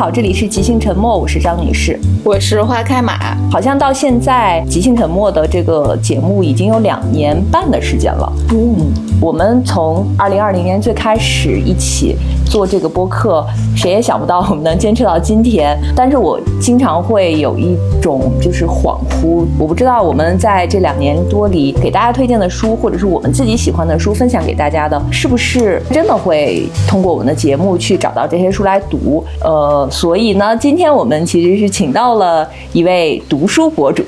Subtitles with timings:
[0.00, 3.36] 好，这里是即兴沉默，我是张女士，我是花开马。
[3.50, 8.32] 好像到现在，即兴沉默的这个节目已经有两年半的时间了。
[8.50, 8.74] 嗯，
[9.20, 12.16] 我们从二零二零年最开始一起
[12.50, 13.46] 做这个播客，
[13.76, 15.78] 谁也想不到我们能坚持到今天。
[15.94, 29.24] 但是我经常会有一种就是恍惚，我不知道我们在这两年多里给大家推荐的书，或者是我们自己喜欢的书分享给大家的，是不是真的会通过我们的节目去找到这些书来读？
[29.40, 34.02] 呃，所以呢，今天我们其实是请到了一位读书博主，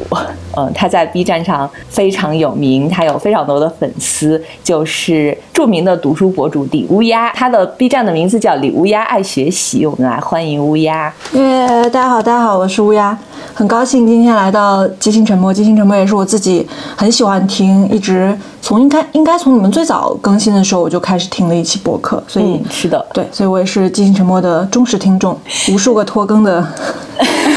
[0.56, 11.12] 嗯， 他在 B 站上非常有名，他有非常多的粉丝，就是著名的读书博主李乌鸦，他的 B 站的名字叫李乌鸦爱学习，我们来欢迎乌鸦。
[11.32, 13.16] 耶，大家好，大家好，我是乌鸦，
[13.55, 16.66] 很高兴今天来到即兴沉默，即兴沉默也是我自己
[16.97, 25.39] 很喜欢听，一直从应该应该从你们最早更新的时候我就开始听了一期播客，所以、嗯，是的，对，所以我也是即兴沉默的忠实听众，
[25.70, 26.64] 无数个拖更的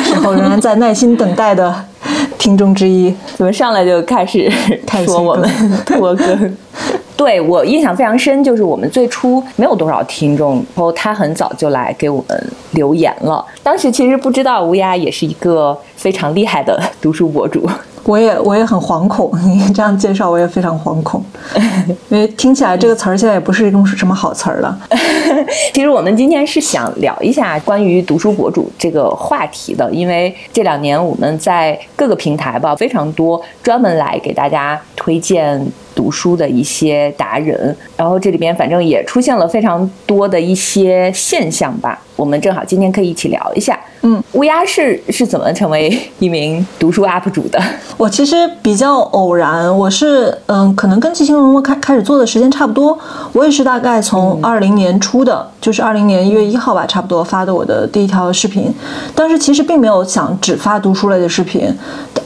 [0.03, 1.73] 时候仍然在耐心等待的
[2.37, 3.13] 听众之一。
[3.35, 4.51] 怎么上来就开始
[4.85, 5.49] 开始说我们
[5.85, 6.57] 拖更？
[7.17, 13.44] 对我印象非常深，就是我们最初没有多少听众，然后他很早就来给我们留言了。
[13.63, 17.67] 当时其实不知道乌鸦也是一个非常厉害的读书博主，
[18.05, 21.23] 我也我也很惶恐， 你这样介绍我也非常惶恐，
[22.09, 24.79] 因为听起来这个词儿现在也不是一种什么好词儿了。
[25.73, 35.59] 其实我们今天是想聊一下关于读书博主这个话题的，因为这两年我们在各个平台吧非常多专门来给大家推荐
[35.95, 43.79] 读书的一些达人，然后这里边反正也出现了非常多的一些现象吧，我们正好今天可以一起聊一下。
[44.07, 47.59] 嗯，乌鸦是是怎么成为一名读书 UP 主的？
[47.97, 52.95] 我其实比较偶然，我是嗯，可能跟即兴融开开始做的时间差不多。
[53.33, 58.71] 我也是大概从二零年初的，就是二零年一月一号吧，差不多发的我的第一条视频。
[59.15, 61.75] 当时其实并没有想只发读书类的视频。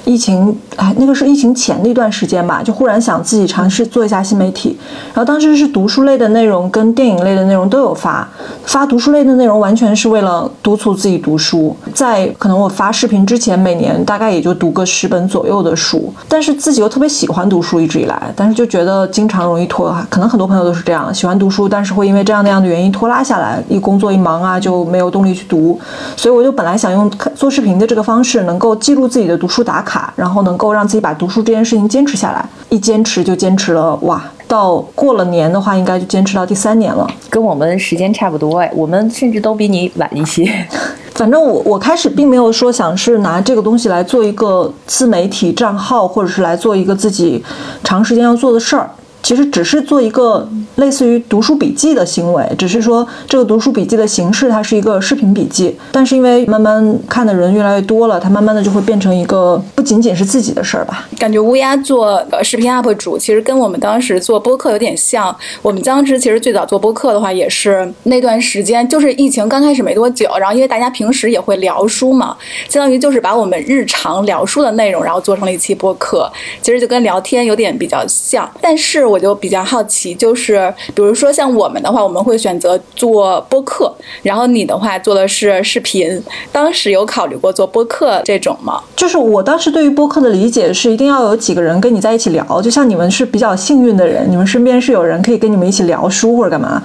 [0.03, 4.77] 疫情哎，那个是疫情前的一段时间吧，就忽然想自己尝试做一下新媒体。
[5.13, 8.27] 然后当时是读书类的内容跟电影类的内容都有发，
[8.65, 11.68] 发读书类的内容完全是为了督促自己读书。
[11.93, 25.79] 在可能我发视频之前，每年大概也就读个十本左右的书，但是自己又特别喜欢读书，一直以来，但是就觉得经常容易拖，可能很多朋友都是这样，喜欢读书，但是会因为这样那样的原因拖拉下来，一工作一忙啊就没有动力去读，
[26.15, 34.21] 所以我就本来想用做视频的这个方式，能够记录自己的读书打卡，然后能够让自己把读书这件事情坚持下来，一坚持就坚持了哇。
[34.49, 40.51] 到过了年的话，应该就坚持到第三年了，跟我们时间差不多哎，我们甚至都比你晚一些。
[41.13, 47.43] 反正我我开始并没有说想是拿这个东西来做一个自媒体账号，或者是来做一个自己
[47.83, 48.89] 长时间要做的事儿。
[49.21, 61.07] 其实只是做一个类似于读书笔记的行为，只是说这个读书笔记的形式它是一个视频笔记，但是因为慢慢看的人越来越多了，它慢慢的就会变成一个不仅仅是自己的事儿吧。
[61.17, 65.35] 感觉乌鸦做呃视频 UP 主，其实跟我们当时做播客有点像。
[65.61, 72.35] 我们当时其实最早做播客的话，也是那段时间，就是疫情刚开始没多久，然后因为大家平时也会聊书嘛，
[72.69, 76.31] 相当于就是把我们日常聊书的内容，然后做成了一期播客，
[76.61, 79.08] 其实就跟聊天有点比较像，但是。
[79.09, 86.21] 我就比较好奇，就是比如说像我们的话，我们会选择做播客，然后你的话做的是视频。
[86.51, 88.81] 当时有考虑过做播客这种吗？
[88.95, 96.81] 就是我当时对于播客的理解是，一定要有几个人跟你在一起聊，就像你们是比较幸运的人，你们身边是有人可以跟你们一起聊书或者干嘛。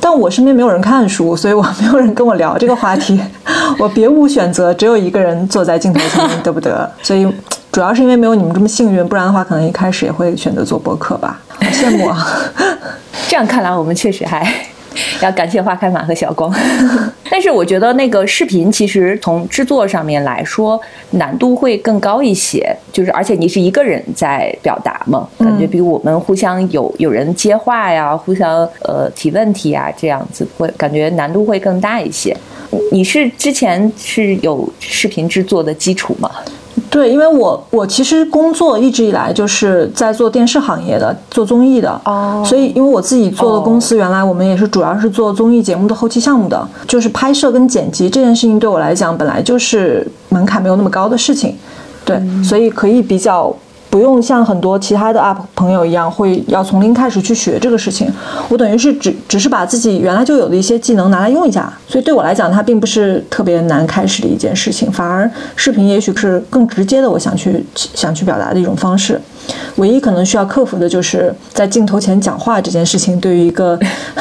[0.00, 3.18] 但我身边没有人看书，所以我没有人跟我聊这个话题，
[3.78, 6.90] 我别无选择，只有一个人坐在镜头前面，得不得？
[7.02, 7.26] 所以
[7.74, 11.42] 主要是因为没有你们这么幸运，不然的话，可能一开始也会选择做播客吧。
[11.48, 12.24] 好 羡慕啊！
[13.26, 14.48] 这样看来，我们确实还
[15.20, 16.54] 要感谢花开满和小光。
[17.28, 32.36] 但是我觉得那个视频其实从制作上面来说难度会更高一些，就是而且你是一个人在表达嘛，感觉比我们互相有有人接话呀，互相呃提问题啊，这样子会感觉难度会更大一些。
[32.92, 36.30] 你是之前是有视频制作的基础吗？
[36.94, 51.56] 对，因为我我其实工作一直以来就是在做电视行业的，做综艺的，哦，所以因为我自己做的公司，原来我们也是主要是做综艺节目的后期项目的，就是拍摄跟剪辑这件事情对我来讲本来就是门槛没有那么高的事情，
[52.04, 53.52] 对，所以可以比较。
[53.94, 58.12] 不用像很多其他的 UP 朋友一样，会要从零开始去学这个事情。
[58.48, 64.90] 我等于是只只是把自己原来就有的一些技能拿来用一下，所以对我来讲，它并不是特别难开始的一件事情。
[64.90, 69.20] 反而视频也许是更直接的，我想去想去表达的一种方式。
[69.76, 73.78] 唯一可能需要克服的就是在镜头前讲话这件事情，对于一个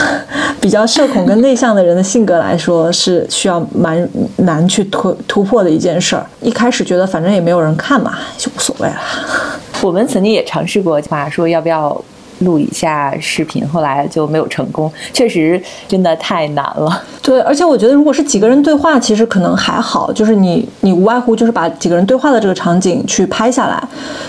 [0.60, 6.25] 比较社恐跟内向的人的性格来说，是需要蛮难去突突破的一件事儿。
[6.42, 8.96] 一开始觉得反正也没有人看嘛，就无所谓了。
[9.81, 12.04] 我们曾经也尝试过，话说要不要
[12.44, 14.92] 录一下视频，后来就没有成功。
[15.12, 17.04] 确实，真的太难了。
[17.22, 23.81] 对，而且我觉得，如果是几个人对话，其实可能还好，就是你你无外乎就是把几个人对话的这个场景去拍下来，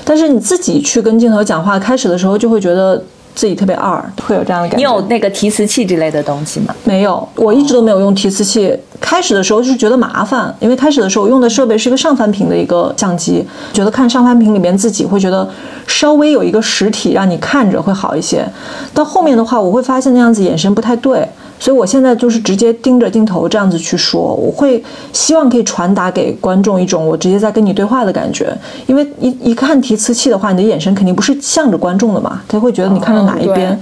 [0.04, 3.02] 但是你自己去跟镜头讲话，开始的时候就会觉得。
[3.34, 4.76] 自己特别二，会有这样的感觉。
[4.76, 6.74] 你有那个提词器之类的东西吗？
[6.84, 8.74] 没有，我一直都没有用提词器。
[9.00, 15.46] 开始的时候就是觉得麻烦，因为开始的时候用的设备是一个上翻屏的一个相机，觉得看上翻屏里面自己会觉得
[15.86, 18.46] 稍微有一个实体让你看着会好一些。
[18.94, 21.28] 到后面的话，我会发现那样子眼神不太对。
[21.58, 28.56] 所以我现在就是直接盯着镜头这样子去说，我会希望可以传达给观众一种我直接在跟你对话的感觉。
[28.86, 33.78] 因为一一看提词器的话，你的眼神肯定不是向着观众的嘛，他会觉得你看着哪一边。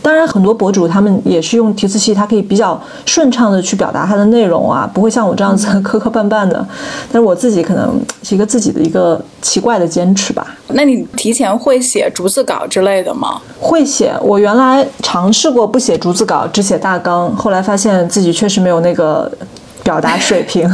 [0.00, 6.66] 当然，很多博主他们也是用提词器，他可以比较顺畅的去表达他的内容啊，不会像我这样子磕磕绊绊的。
[7.12, 10.46] 但是我自己可能是一个自己的一个奇怪的坚持吧。
[10.68, 13.40] 那你提前会写逐字稿之类的吗？
[13.60, 14.14] 会写。
[14.22, 17.15] 我原来尝试过不写逐字稿，只写大纲。
[17.36, 19.30] 后来发现自己确实没有那个
[19.86, 20.68] 表达水平，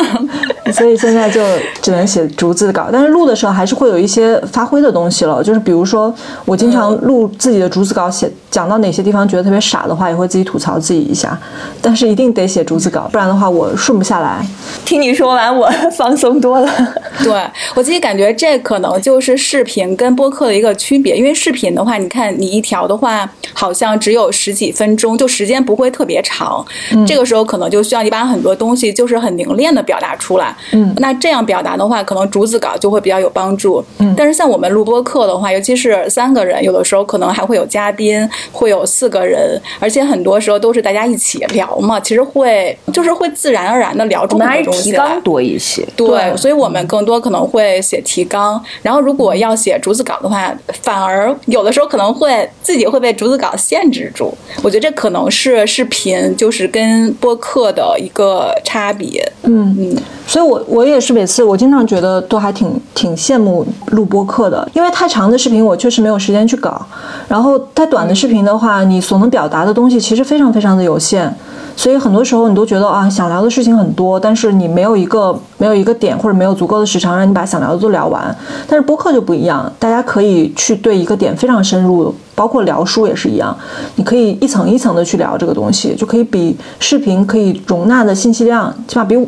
[0.72, 1.42] 所以现在就
[1.82, 2.88] 只能写逐字稿。
[2.90, 6.12] 但是录的时候还是会有一些发挥的东西了，就是比如说
[6.46, 11.38] 我经常录自己的逐字稿，写讲到哪些地方觉得特别傻的话，也会自己吐槽自己一下。
[11.82, 14.42] 但是一定得写逐字稿，不然的话我顺不下来。
[14.86, 16.72] 听你说完，我放松多了。
[17.22, 17.44] 对
[17.74, 21.14] 我自己感觉，这可能就是视频跟播客的一个区别。
[21.14, 26.64] 因为视频的话，你看你一条的话，好像只有十几分钟，就时间不会特别长。
[27.06, 30.54] 这个时候可能就需要你把很多东西就是很凝练的表达出来。
[30.72, 33.84] 嗯，那这样表达的话，可能逐字稿就会比较有帮助。
[33.98, 45.86] 嗯，但是像我们录播课的话，尤其是三个人，有的时候可能还会有嘉宾，会有四个人，而且很多时候都是大家一起聊嘛，其实会就是会自然而然的聊出很多东西提纲多一些。
[45.96, 50.52] 对，所以我们更多可能会写提纲，然后如果要写逐字稿的话，
[50.82, 54.32] 反而有的时候可能会自己会被逐字稿限制住。
[54.62, 58.27] 我觉得这可能是视频就是跟播客的一个
[58.64, 59.20] 差别。
[59.44, 59.96] 嗯嗯，
[60.26, 66.84] 所以我我也是每次我经常觉得都还挺挺羡慕录播课的，因为太长的视频我确实没有时间去搞，
[67.28, 71.34] 然后太短的视频的话，你所能表达的东西其实非常非常的有限。
[71.76, 78.36] 所以很多时候你都觉得啊，想聊的事情很多，但是你没有一个没有一个点或者没有足够的时长让你把想聊的都聊完。
[78.66, 83.56] 但是播客就不一样，大家可以去对一个点非常深入，包括聊书也是一样，
[83.96, 89.18] 你可以一层一层的去聊这个东西，就可以比视频可以容纳的信息量，起码比。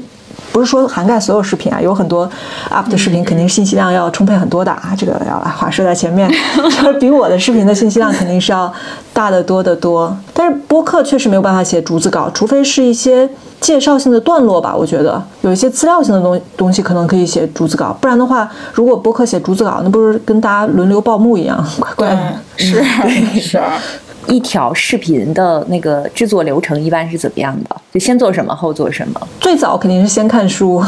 [0.53, 2.29] 不是说涵盖所有视频啊，有很多
[2.71, 6.29] UP 的视频肯定信息量要充沛很多的啊，这个要话说在前面，
[6.83, 8.73] 就是比我的视频的信息量肯定是要
[9.13, 10.17] 大得多得多。
[10.33, 13.29] 但是播客确实没有办法写逐字稿，除非是一些
[13.61, 22.33] 介绍性的段落吧，我觉得有一些资料性的东东西可能可以写逐字稿，不然的话，如果播客写逐字稿，那不是跟大家轮流报幕一样， 怪怪的。
[22.57, 22.83] 是
[23.41, 23.61] 是。
[24.27, 27.77] 一条视频的那个制作流程一般是怎么样的？
[27.93, 29.21] 就先做什么，后做什么？
[29.41, 30.81] 最早肯定是先看书，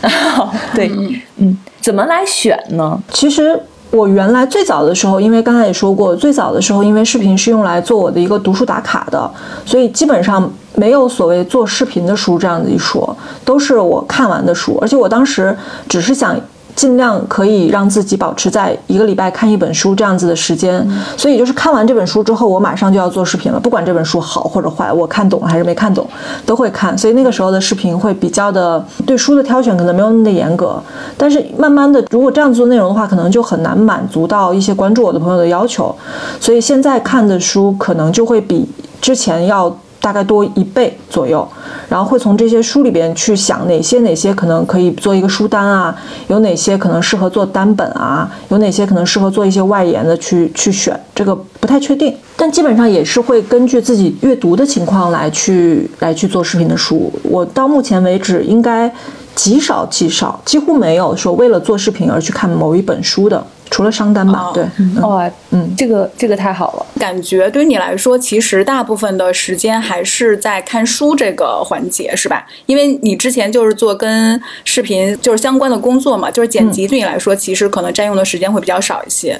[0.74, 0.90] 对，
[1.36, 2.98] 嗯，怎么来选呢？
[3.12, 9.30] 其实我原来最早的时候，因为刚才也说过，最早的时候因为视频是用来做我的一个读书打卡的，
[9.64, 15.56] 所以基本上没有所谓做视频的书这样子一说，都是我看完的书，而且我当时
[15.88, 16.38] 只是想。
[16.76, 23.58] 尽量可以让自己保持在一个礼拜看一本书这样子的时间，所以就是看完这本书之后，我马上就要做视频了。
[23.58, 26.06] 不管这本书好或者坏，我看懂了还是没看懂，
[26.44, 26.96] 都会看。
[26.96, 30.78] 所以那个时候的视频会比较的对书的挑选可能没有那么的严格，
[31.16, 35.92] 但是慢慢的，如果这样做内容的话，可能就很难满足到一些关注我的朋友的要求。
[36.38, 38.68] 所以现在看的书可能就会比
[39.00, 39.74] 之前要。
[40.06, 41.44] 大概多一倍左右，
[41.88, 45.92] 然后会从这些书里边去想哪些哪些可能可以做一个书单啊，
[46.28, 57.12] 有哪些可能适合做单本啊，有哪些可能适合做一些外延的去去选，这个不太确定，但基本上也是会根据自己阅读的情况来去来去做视频的书。
[57.24, 58.88] 我到目前为止应该
[59.34, 63.44] 极少极少，几乎没有说为了做视频而去看某一本书的。
[63.70, 64.64] 除了商单吧，对，
[65.02, 72.46] 哦，嗯，这个这个太好了，感觉对你来说，其实大部分的时间还是在看书这个环节，是吧？
[72.66, 79.38] 因为你之前就是做跟视频就是相关的工作嘛，就是剪辑对你来说，其实可能占用的时间会比较少一些。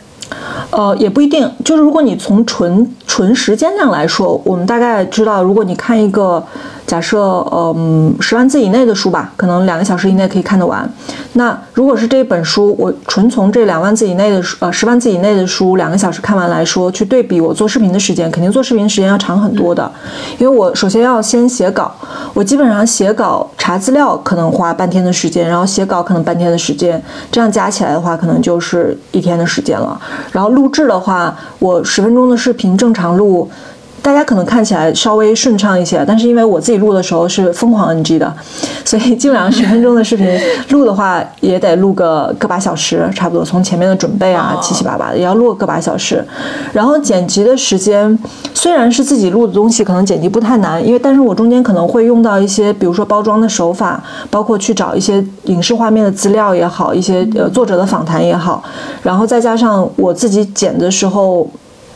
[0.70, 6.44] 呃，也不一定，就是如果你从纯纯时间量来说，我们大概知道，如果你看一个
[6.86, 7.20] 假设
[7.52, 10.88] 嗯十万字以内的书吧，可能两个小时以内可以看得完。
[11.32, 19.90] 那如果是这本书，我纯从这两万字以内的书，呃十万字以内的书，两个小时看完来说，去对比我做视频的时间，肯定做视频时间要长很多的。
[20.38, 21.92] 因为我首先要先写稿，
[22.32, 27.02] 我基本上写稿查资料可能花半天的时间，然后写稿可能半天的时间，
[27.32, 30.00] 这样加起来的话，可能就是一天的时间了。
[30.30, 33.50] 然后录制的话，我十分钟的视频正常录。
[34.06, 38.32] 大家可能看起来稍微顺畅一些，但是因为我自己录的时候是疯狂 NG 的，
[38.84, 40.24] 所以基本上十分钟的视频
[40.68, 46.24] 录的话也得录个个把小时，差不多从前面的准备啊七七八八的也要录个把小时。
[46.72, 48.16] 然后剪辑的时间
[48.54, 58.62] 虽然是自己录的东西，可能剪辑不太难，因为但是我中间可能会用到一些，比如说包装的手法，包括去找一些影视画面的资料也好，一些呃作者的访谈也好，
[59.02, 61.50] 然后再加上我自己剪的时候。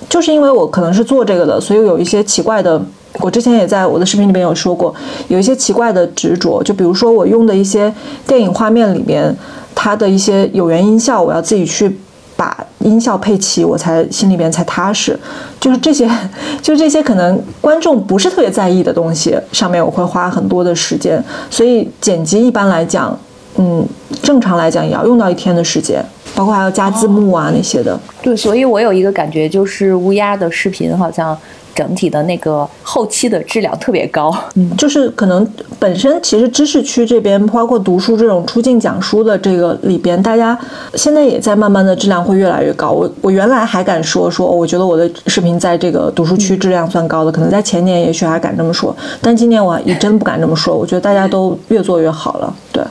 [0.09, 2.81] 就是因为我可能是做这个的，所以有一些奇怪的。
[3.19, 4.95] 我之前也在我的视频里面有说过，
[5.27, 6.63] 有一些奇怪的执着。
[6.63, 7.93] 就比如说我用的一些
[8.25, 9.37] 电影画面里面，
[9.75, 11.99] 它的一些有源音效，我要自己去
[12.37, 15.19] 把音效配齐，我才心里边才踏实。
[15.59, 16.09] 就是这些，
[16.63, 21.23] 就这些可能观众不是特别在意的东西，上面我会花很多的时间。
[21.51, 23.19] 所以剪辑一般来讲，
[23.57, 23.85] 嗯，
[24.23, 26.03] 正常来讲也要用到一天的时间。
[26.41, 31.37] 包括还要加字幕啊那些的，对，所以我有一个感觉，就是乌鸦的视频好像
[31.75, 35.47] 整体的那个后期的质量特别高，嗯，就是可能
[35.79, 40.59] 本身其实知识区这边，包括读书这种出镜讲书的这个里边，大家
[40.95, 42.91] 现在也在慢慢的质量会越来越高。
[42.91, 50.75] 我我原来还敢说说，我觉得我的视频在这个读书区质量算高的，可能在前年也许还敢这么说，但今年我也真不敢这么说。
[50.75, 52.83] 我觉得大家都越做越好了，对。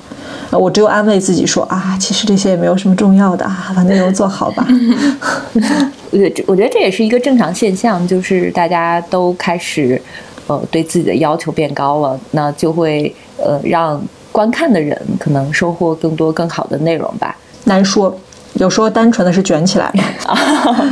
[0.51, 4.65] 我只有安慰自己说啊，其实这些也没有什么重要的啊，把内容做好吧。
[6.11, 10.01] 我我觉得这也是一个正常现象，就是大家都开始
[10.47, 14.01] 呃对自己的要求变高了，那就会呃让
[14.31, 17.35] 观看的人可能收获更多更好的内容吧。
[17.65, 18.17] 难说。
[18.59, 19.85] 有时候单纯的是卷起来
[20.27, 20.37] 啊，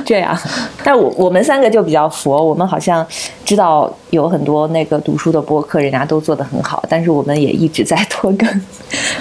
[0.06, 0.36] 这样。
[0.84, 3.06] 但我我们三个就比较佛，我们好像
[3.44, 8.62] 知道有很多那个读书的播客，人家都做得很好，但是我们也一直在拖更，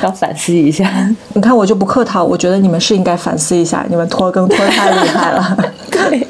[0.03, 0.91] 要反思一下。
[1.35, 5.59] 你看我就不客套，我觉得你们是应该反思一下，你们拖更拖得太厉害了。
[5.91, 6.27] 对。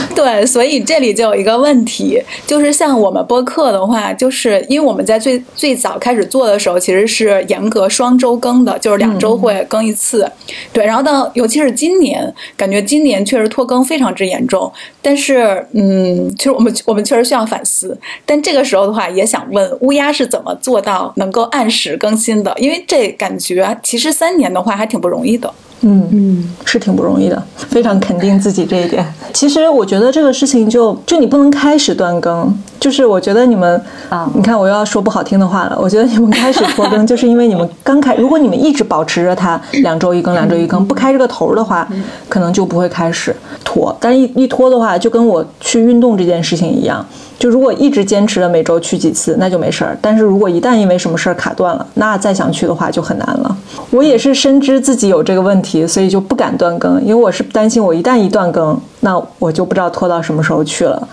[0.14, 10.30] 对，所以这里就有一个问题，就是像我们播客的话，就是因为我们在最最早开始做的时候，其实是严格双周更的，就是两周会更一次。
[10.72, 14.72] 对，然后到尤其是今年，感觉今年确实拖更非常之严重。
[15.02, 17.96] 但是，嗯，其实我们我们确实需要反思。
[18.24, 22.54] 但这个时候的话，也想问乌鸦是怎么做到能够按时更新的？
[22.58, 25.52] 因为这感觉其实三年的话还挺不容易的。
[25.82, 29.04] 嗯嗯，是挺不容易的，非常肯定自己这一点。
[29.32, 35.78] 其实我觉得这个事情就就你不能开始断更，就是我觉得你们啊，你看我又要说不好听的话了。
[35.80, 41.86] 我觉得你们开始拖更， 就是因为你们刚开，如果你们一直保持着它两周一更，两周一更，不开这个头的话，
[42.28, 43.94] 可能就不会开始拖。
[44.00, 47.04] 但是一一拖的话，就跟我去运动这件事情一样。
[47.38, 49.96] 就如果一直坚持了每周去几次，那就没事儿。
[50.00, 53.56] 但是如果一旦因为什么事儿卡断了，那再想去的话就很难了。
[53.90, 61.08] 我也是深知自己有这个问题，所以就不敢断更，因为我是担心我一旦一断更，那我就不知道拖到什么时候去了。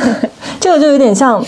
[0.60, 1.44] 这个就有点像。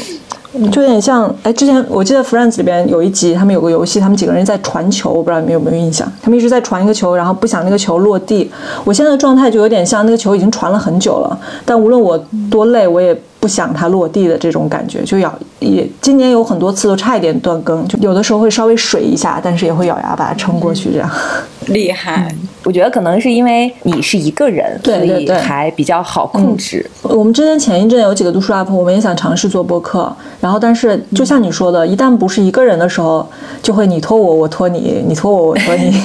[0.72, 6.10] 就有点像，哎，之前我记得《Friends》里边有一集，他们有个游戏，他们几个人在传球，我不知道你们有没有印象？
[6.22, 8.50] 他们一直在传一个球，然后不想那个球落地。
[8.82, 12.18] 我现在的状态就有点像那个球已经传了很久了，但无论我
[12.50, 15.02] 多累，我也不想它落地的这种感觉。
[15.04, 21.10] 就咬也，今年有很多次都差一点断更，就有的时候会稍微水一下，但是也会咬牙把它撑过去，这样。
[21.66, 26.88] 厉害，我觉得可能是因为你是一个人，所以还比较好控制。
[27.02, 33.28] 我们之前前一阵有几个读书 UP，我们也想尝试做播客，然后但是就像你说的，一旦不是一个人的时候，
[33.60, 36.00] 就会你拖我，我拖你，你拖我，我拖你。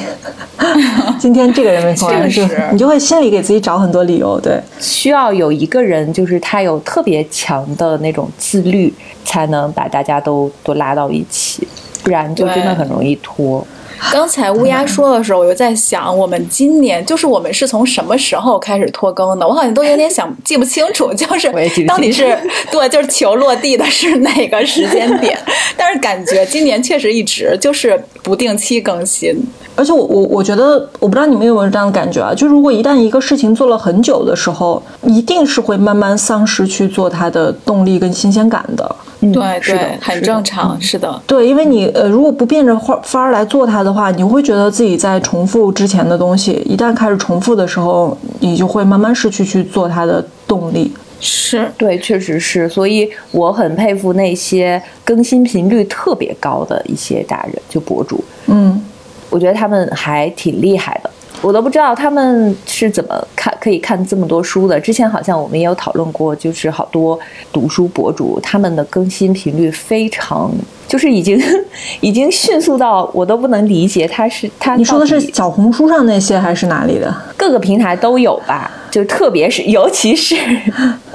[1.19, 4.39] 今天这个人没拖，就你就会心里给自己找很多理由。
[4.39, 8.93] 对，需要有一个人，就是他有特别强的那种自律，
[9.25, 11.67] 才能把大家都都拉到一起，
[12.03, 13.65] 不然就真的很容易拖。
[14.11, 19.47] 刚才乌鸦说的时候，我就在想，我们今年就是我们是从什么时候开始拖更的？
[19.47, 21.51] 我好像都有点想记不清楚，就是
[21.85, 22.35] 到底是
[22.71, 25.37] 对，就是球落地的是哪个时间点？
[25.77, 29.35] 但是感觉今年确实一直就是不定期更新。
[29.81, 32.31] 而且我我我觉得，我不知道你们有没有这样的感觉啊？
[32.35, 38.95] 就如果一旦一个事情做了很久的时候，一定是会慢慢丧失去做它的动力跟新鲜感的。
[39.21, 41.19] 对对，很正常，是的。
[41.25, 46.61] 对，因为你呃，如果不变着法法儿来做它的话，你会觉得自己在重复之前的东西。
[46.63, 50.93] 一旦开始重复的时候，你就会慢慢失去去做它的动力。
[51.19, 58.23] 是对，确实是，所以我很佩服那些更新频率特别高的一些达人，就博主。
[58.47, 58.83] 嗯，
[59.31, 61.09] 我觉得他们还挺厉害的。
[61.41, 64.79] 我都不知道他们是怎么看可以看这么多书的。
[64.79, 67.19] 之前好像我们也有讨论过，就是好多
[67.51, 70.51] 读书博主他们的更新频率非常，
[70.87, 71.41] 就是已经
[71.99, 74.75] 已经迅速到我都不能理解他是他。
[74.75, 77.11] 你说的是小红书上那些还是哪里的？
[77.35, 80.35] 各个平台都有吧，就特别是 尤其是。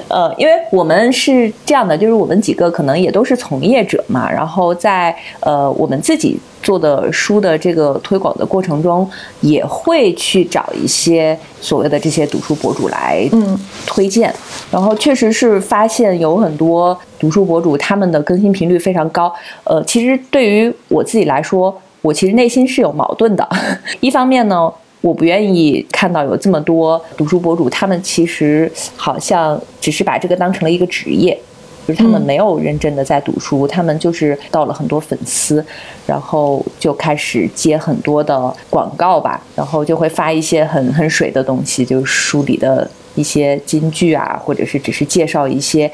[0.09, 9.05] 呃，因为我们是这样的，就是我们几个可能也都是从业者嘛，然后在呃我们自己做的书的这个推广的过程中，
[9.41, 14.33] 也会去找一些所谓的这些读书博主来嗯推荐，
[14.71, 19.29] 然后确实是发现有很多读书博主他们的更新频率非常高。
[19.65, 23.45] 呃，其实对于我自己来说，我其实内心是有矛盾的，
[23.99, 24.71] 一方面呢。
[25.01, 31.39] 我不愿意看到有这么多读书博主，他们其实好像只是把这个当成了一个职业，
[31.87, 35.63] 就是他们没有认真的在读书，他们就是到了很多粉丝，
[36.05, 42.89] 然后就开始接很多的广告吧，然后就会发一些很很水的东西，就是书里的。
[43.17, 45.91] 一些金句啊，或者是只是介绍一些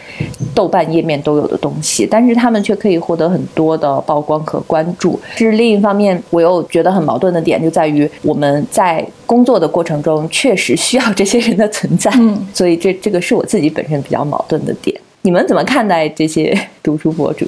[0.54, 5.20] 豆瓣页面都有的东西，但是他们却可以获得很多的曝光和关注。
[5.36, 15.00] 是另一方面，我又觉得很矛盾的点就在于我们在工作的过程中确实需要这些人的存在，嗯所以这这个是我自己本身比较矛盾的点。
[15.24, 17.46] 你们怎么看待这些 读书博主？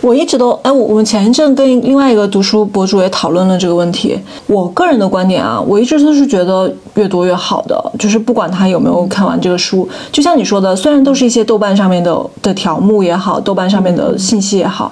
[0.00, 4.18] 我一直都哎，我我们前一阵跟另外一个读书博主也讨论了这个问题。
[4.46, 14.90] 我个人的观点啊，我一直都是觉得越多越好的，就是不管他有没有看完这个书，就像你说的，虽然都是一些豆瓣上面的的条目也好，豆瓣上面的信息也好，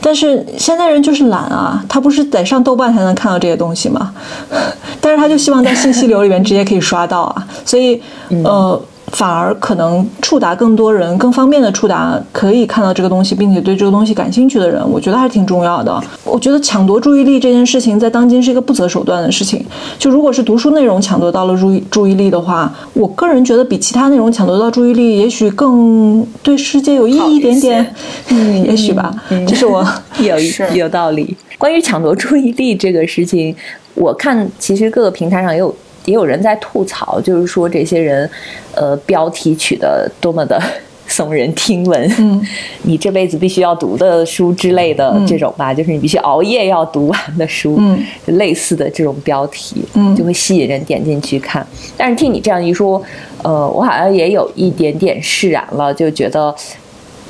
[0.00, 4.12] 但是现在人就是懒啊，他不是得上豆瓣才能看到这些东西吗？
[5.00, 8.02] 但是他就希望在信息流里面直接可以刷到啊，所以
[8.42, 8.80] 呃。
[9.12, 16.00] 反而可能触达更多人，更方便的触达可以看到这个东西，并且对这个东西感兴趣的人，我觉得还是挺重要的。
[16.24, 19.64] 我觉得抢夺注意力这件事情，在当今是一个不择手段的事情。
[19.98, 27.94] 就如果是读书内容抢夺到了注意注意力的话，我个人觉得比其他内容抢夺到注意力，也许更对世界有意义一点点。
[28.28, 29.14] 嗯，也许吧，
[29.46, 29.86] 这是我
[30.18, 31.36] 有是有道理。
[31.58, 33.54] 关于抢夺注意力这个事情，
[33.94, 38.28] 我看其实各个平台上也有也有人在吐槽，就是说这些人，
[38.74, 40.60] 呃，标题取得多么的
[41.08, 42.46] 耸人听闻，嗯，
[42.82, 51.66] 你这辈子必须要读的书之类的这种吧，就是你必须熬夜要读完的书，嗯，类似的这种标题，嗯就会吸引人点进去看。
[51.96, 53.02] 但是听你这样一说，
[53.42, 56.54] 呃，我好像也有一点点释然了，就觉得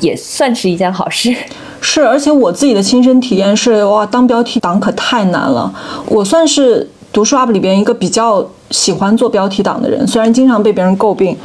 [0.01, 1.33] 也算是一件好事。
[1.81, 5.73] 是，而且我自己的亲身体验是，哇，当标题党可太难了。
[6.07, 11.37] 我算是读书 UP 里边一个比较喜欢做标题党的人，虽然经常被别人诟病，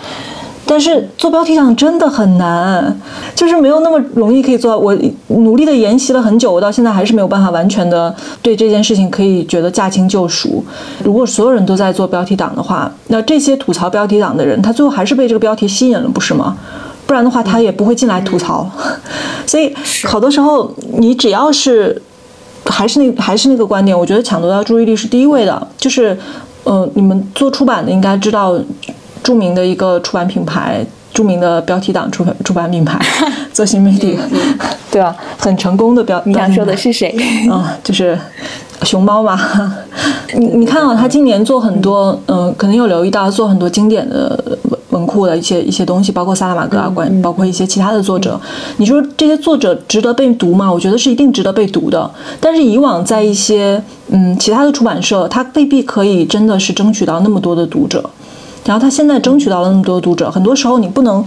[0.65, 2.99] 但是做标题党真的很难，
[3.35, 4.77] 就是没有那么容易可以做到。
[4.77, 4.95] 我
[5.27, 10.63] 努力的研习了很久，我到现在还是没有办法完全的对这件事情可以觉得驾轻就熟。
[11.03, 16.57] 如果所有人都在做标题党的话，那这些吐槽标题党的人，他最后还是被这个标题吸引了，不是吗？
[17.05, 18.69] 不然的话，他也不会进来吐槽。
[19.45, 19.73] 所以
[20.05, 22.01] 好多时候，你只要是
[22.65, 25.67] 还是那还是那个观点，我觉得抢夺到注意力是第一位的。
[25.77, 26.17] 就是，
[26.63, 28.57] 呃，你们做出版的应该知道，
[29.21, 32.99] 著名的一个出版品牌，著名的标题党出版出版品牌，
[33.53, 34.17] 做新媒体，
[34.91, 36.21] 对啊，很成功的标。
[36.25, 37.15] 你想说的是谁？
[37.51, 38.17] 嗯，就是
[38.83, 39.39] 熊猫嘛。
[40.35, 44.57] 你你看啊，他今年做很多，嗯、可能有留意到做很多经典的
[44.93, 48.39] 文文库的一些一些东西，包括萨拉玛戈啊，关包括一些其他的作者。
[48.77, 50.71] 你说这些作者值得被读吗？
[50.71, 52.09] 我觉得是一定值得被读的。
[52.39, 58.09] 但是以往在一些嗯其他的出版社，他未必可以真的是争取到那么多的读者。
[58.63, 61.25] 然后他现在争取到了那么多读者，很多时候你不能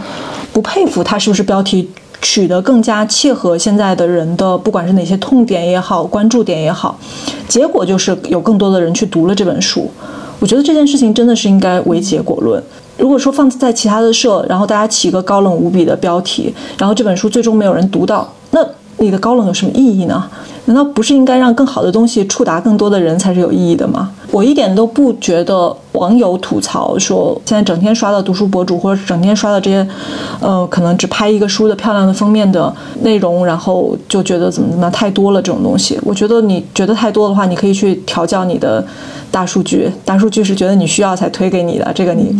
[0.54, 1.86] 不佩服他是不是标题
[2.22, 6.98] 取得更加切合现在的人的，不管是哪些痛点也好，关注点也好，
[7.46, 9.90] 结果就是有更多的人去读了这本书。
[10.38, 12.62] 我觉得这件事情真的是应该为结果论。
[12.98, 18.60] 如果说放在其他的社，然后大家起一个高冷无比的标题，然后这本书最终没有人读到，那
[18.98, 20.24] 你的高冷有什么意义呢？
[20.64, 24.10] 难道不是应该让更好的东西触达更多的人才是有意义的吗？
[24.32, 29.86] 我一点都不觉得网友吐槽说现在整天刷到读书博主，或者整天刷到这些，
[30.40, 35.96] 呃，可能只拍一个书的漂亮的封面的内容，然后就觉得怎么怎么太多了这种东西。
[36.02, 38.84] 我觉得你觉得太多的话，你可以去调教你的
[39.30, 42.34] 大数据，大数据是觉得你需要才推给你的，这个你。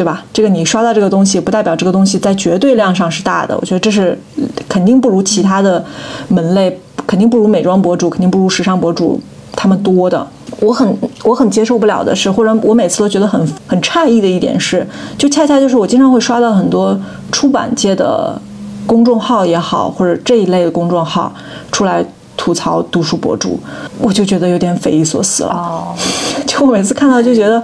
[0.00, 0.24] 对吧？
[0.32, 3.54] 这个你刷到这个东西，不代表这个东西在绝对量上是大的。
[3.60, 4.18] 我觉得这是
[4.66, 5.84] 肯定不如其他的
[6.28, 9.20] 门类，肯定不如美妆博主，肯定不如时尚博主
[9.52, 10.26] 他们多的。
[10.60, 14.86] 我很我很接受不了的是，或者我每次都觉得很很诧异的一点是，
[15.18, 16.98] 就恰恰就是我经常会刷到很多
[17.30, 18.40] 出版界的
[18.86, 21.30] 公众号也好，或者这一类的公众号
[21.70, 22.02] 出来
[22.38, 23.60] 吐槽读书博主，
[23.98, 25.52] 我就觉得有点匪夷所思了。
[25.52, 25.94] 哦，
[26.48, 27.62] 就我每次看到就觉得，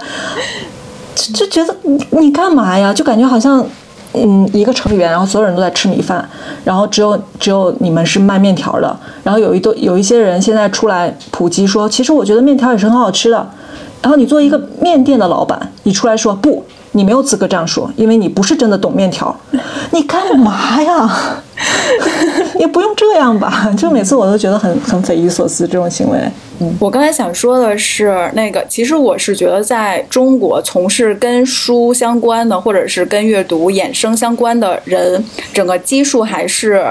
[1.17, 2.93] 就就觉得你你干嘛呀？
[2.93, 3.65] 就感觉好像。
[4.13, 6.27] 嗯，一个成员，然后所有人都在吃米饭，
[6.63, 13.47] 然后只有只有你们是卖面条的，然后有一堆有一些人现在出来普及说，其实我觉得面条也是很好吃的，
[14.01, 16.63] 然后你作为一个面店的老板，你出来说不。
[16.97, 19.33] 你没有资格这样说，因为你不是真的懂面条。
[19.93, 21.43] 你干嘛呀？
[22.59, 23.71] 也不用这样吧？
[23.77, 26.17] 就每次我都觉得很很匪夷所思这种行为。
[26.59, 36.83] 嗯，我刚才想说的是，那个其实我是觉得，在中国从事跟书相关的，或者是跟阅读衍生相关的人，整个基数还是。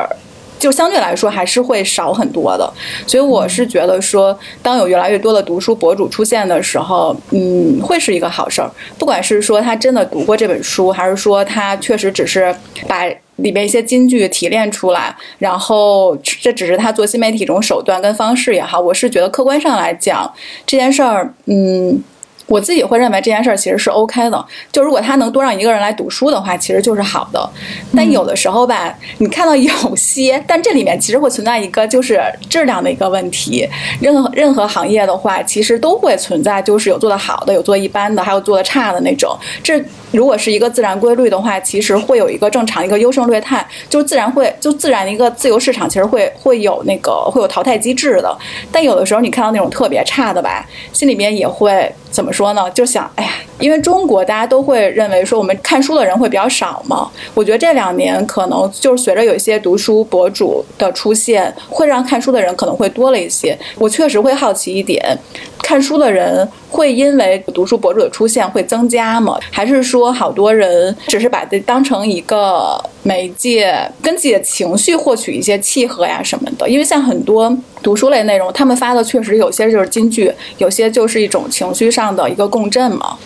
[0.58, 2.72] 就相对来说还是会少很多的，
[3.06, 8.70] 所以我是觉得说，当有越来越多的读书博主出现的时候，嗯，会是一个好事儿。
[8.98, 12.54] 不管是说他真的读过这本书，还是说他确实只是
[12.88, 13.04] 把
[13.36, 20.32] 里面一些金句提炼出来，然后这只是他做新媒体一种手段跟方式也好，我是觉得客观上来讲
[20.64, 22.02] 这件事儿，嗯。
[22.46, 27.48] 我自己会认为这件事儿其实是 OK 的，就如果他能多让一个人来读书的话，其实就是好的。
[27.94, 33.68] 但有的时候吧，你看到有些，但这里面其实会存在一个就是质量的一个问题。
[34.00, 39.36] 任何任何行业的话，其实都会存在就是有做的好的，有做一般的，还有做的差的那种。
[39.62, 39.82] 这
[40.12, 48.36] 如果是一个自然规律的话，其实会有一个正常一个优胜劣汰，就自然会就自然一个自由市场，其实会会有那个会有淘汰机制的。
[48.70, 51.92] 但有的时候你看到那种特别差的吧，心里面也会。
[52.08, 52.70] 怎么说呢？
[52.72, 57.10] 就想，哎呀，因为中国大家都会认为说我们看书的人会比较少嘛。
[57.32, 63.58] 我觉得这两年可能就是随着有一些读书博主的出现，会让看书的人可能会多了一些。
[63.78, 65.18] 我确实会好奇一点。
[65.62, 69.38] 看书的人会因为读书博主的出现会增加吗？
[69.50, 76.68] 还是说好多人只是把这当成一个媒介，跟自己的情绪获取一些契合呀什么的？
[76.68, 83.16] 因为像很多读书类内容，他们发的确实有些就是金句，有些就是一种情绪上的一个共振嘛。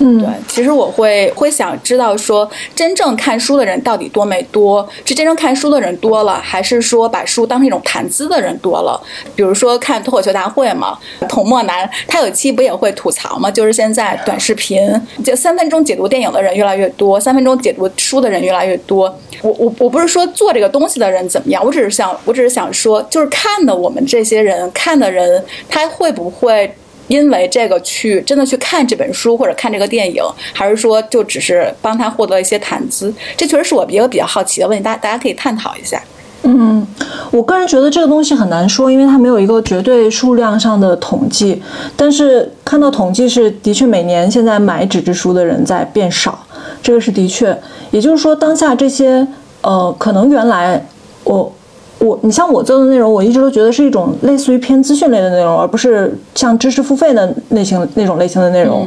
[0.00, 4.88] 嗯，对，其实我会会想知道说，真正看书的人到底多没多？
[5.04, 9.00] 是真正看书的人多了，还是说把书当成一种谈资的人多了？
[9.34, 13.50] 比如说看脱口秀大会嘛，童墨男他有期不也会吐槽嘛？
[13.50, 14.80] 就是现在短视频
[15.24, 19.12] 就三分钟解读电影的人越来越多，三分钟解读书的人越来越多。
[19.42, 26.72] 我我我不是说做这个东西的人怎么样，我只是想我只是想说，就是看的我们这些人看的人，他会不会？
[27.08, 33.12] 因为这个去真的去看这本书或者看这个电影，还是说就只是帮他获得一些谈资？
[33.36, 36.00] 这确实是我一个比较好奇的问题，大大家可以探讨一下。
[36.42, 36.86] 嗯，
[37.32, 41.60] 我个人觉得这个东西很难说，因为它没有一个绝对数量上的统计。
[41.96, 46.38] 但是看到统计是的确每年现在买纸质书的人在变少，
[46.80, 47.58] 这个是的确。
[47.90, 49.26] 也就是说，当下这些
[49.62, 50.86] 呃，可能原来
[51.24, 51.52] 我。
[51.98, 58.86] 我，你像我做的内容，我一直都觉得是一种类似于偏资讯类的内容，而不是像知识付费的类型那种类型的内容。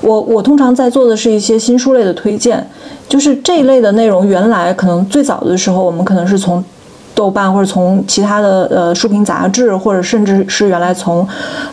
[0.00, 2.64] 我我通常在做的是一些新书类的推荐，
[3.08, 4.26] 就是这一类的内容。
[4.26, 6.64] 原来可能最早的时候，我们可能是从
[7.14, 11.26] 豆瓣或者从其他的呃书评杂志，或者甚至是原来从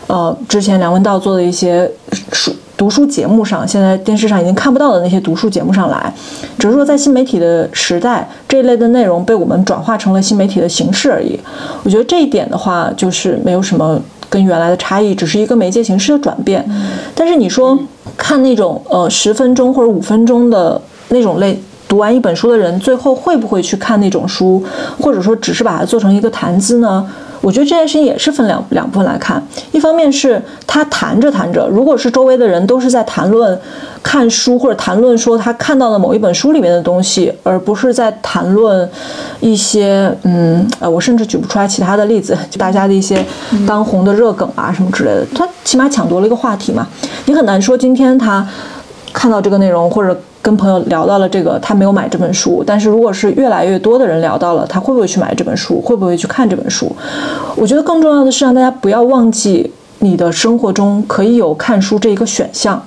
[0.08, 1.88] 呃之前梁文道做的一些
[2.32, 2.52] 书。
[2.80, 6.10] 读书节目上，现在电视上已经看不到的那些读书节目上来，
[6.58, 11.38] 只是说在新媒体的时代，这一类的内容被我们转化成了新媒体的形式而已。
[11.82, 16.66] 我觉得这一点的话，就是没有什么跟原来的差异，只是一个媒介形式的转变。
[17.14, 17.78] 但是你说
[18.16, 24.64] 看那种呃十分钟或者五分钟的那种类读完一本书的人，最后会不会去看那种书，
[24.98, 27.06] 或者说只是把它做成一个谈资呢？
[27.40, 33.58] 我觉得这件事情也是分两两部分来看，一方面是他谈着谈着，如果是周围的人都是在谈论
[34.02, 38.88] 看书或者谈论说他看到了某一本书里面的东西，而不是在谈论
[39.40, 43.24] 一些嗯呃，我甚至举不出来其他的例子，就大家的一些
[43.66, 46.86] 当红的热梗啊什么之类的，他起码抢夺了一个话题嘛，
[47.24, 48.46] 你很难说今天他
[49.12, 50.18] 看到这个内容或者。
[50.42, 55.80] 跟朋友聊到了这个，他没有买这本书，但是如果是越来越多的人聊到了，他会不会去买这本书？
[55.80, 56.90] 会不会去看这本书？
[57.56, 62.82] 我觉得更重要的是让大家不要忘记，你的生活中可以有看书这一个选项。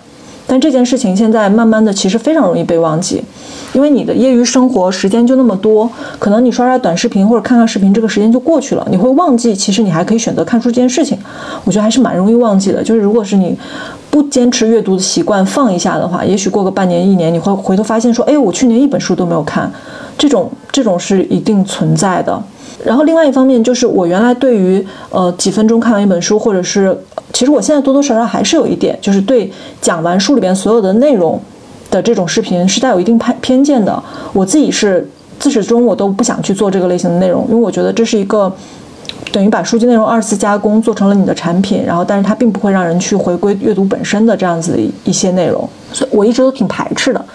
[0.45, 3.23] 但这件事情现在慢慢的其实非常容易被忘记，
[3.71, 5.89] 因为你的业余生活时间就那么多，
[6.19, 11.17] 可能你刷刷短视频或者看看视频，这个时间就过去了，你会忘记其实你还可以选择看书这件事情。
[11.63, 12.83] 我觉得还是蛮容易忘记的。
[12.83, 13.57] 就是如果是你
[14.13, 19.67] 不坚持阅读的习惯，放一下的话，也许过个半年一年，你会回头发现说，哎，我去年一本书都没有看，
[20.15, 22.39] 这种这种是一定存在的。
[22.85, 26.95] 然后另外一方面就是我原来对于呃几分钟看完一本书，或者是
[27.31, 31.41] 其实我现在多多少少还是有一点，就是对讲完书里边所有的内容
[31.89, 34.03] 的这种视频是带有一定偏偏见的。
[34.31, 38.53] 我自己是自始至终我都不想去做这个类型的内容，因为我觉得这是一个
[39.31, 47.25] 等于把书籍内容二次加工做成了你的产品，然后但是它并不会让人去回归阅读本身的这样子的一些内容，所以我一直都挺排斥的。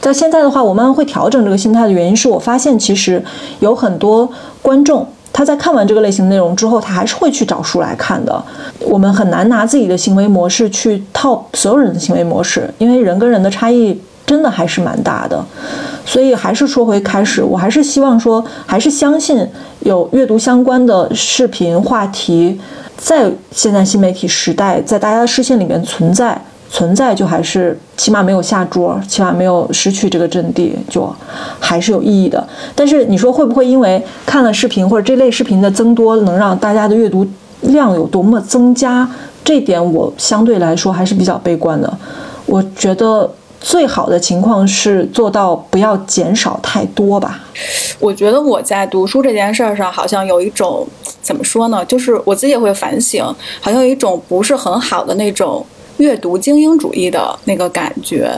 [0.00, 3.22] 在现在的话，我慢慢会调整这个心态的原因是我发现其实
[3.60, 4.28] 有很多
[4.62, 5.06] 观众。
[5.30, 8.42] 他在看完这个类型内容之后，他还是会去找书来看的。
[8.80, 13.96] 我们很难拿自己的行为模式去套所有人的行为模式，因为人跟人的差异
[14.28, 15.44] 真的还是蛮大的。
[16.04, 19.44] 所以还是说回开始，我还是希望说，还是相信
[19.80, 22.60] 有阅读相关的视频话题，
[22.96, 26.40] 在现在新媒体时代，在大家的视线里面存在。
[26.70, 31.10] 存在就还是起码没有下桌，起码没有失去这个阵地，就
[31.58, 32.46] 还是有意义的。
[32.74, 37.26] 但是你说会不会因为看了视频或者这类视频的增多，能让大家的阅读
[37.62, 39.08] 量有多么增加？
[39.42, 41.90] 这点我相对来说还是比较悲观的。
[42.44, 43.30] 我觉得
[43.60, 47.40] 最好的情况是做到不要减少太多吧。
[47.98, 50.86] 我觉得我在读书这件事儿上，好像有一种
[51.20, 51.84] 怎么说呢？
[51.84, 53.24] 就是我自己也会反省，
[53.60, 55.64] 好像有一种不是很好的那种。
[55.98, 58.30] 阅读精英主义的那个感觉，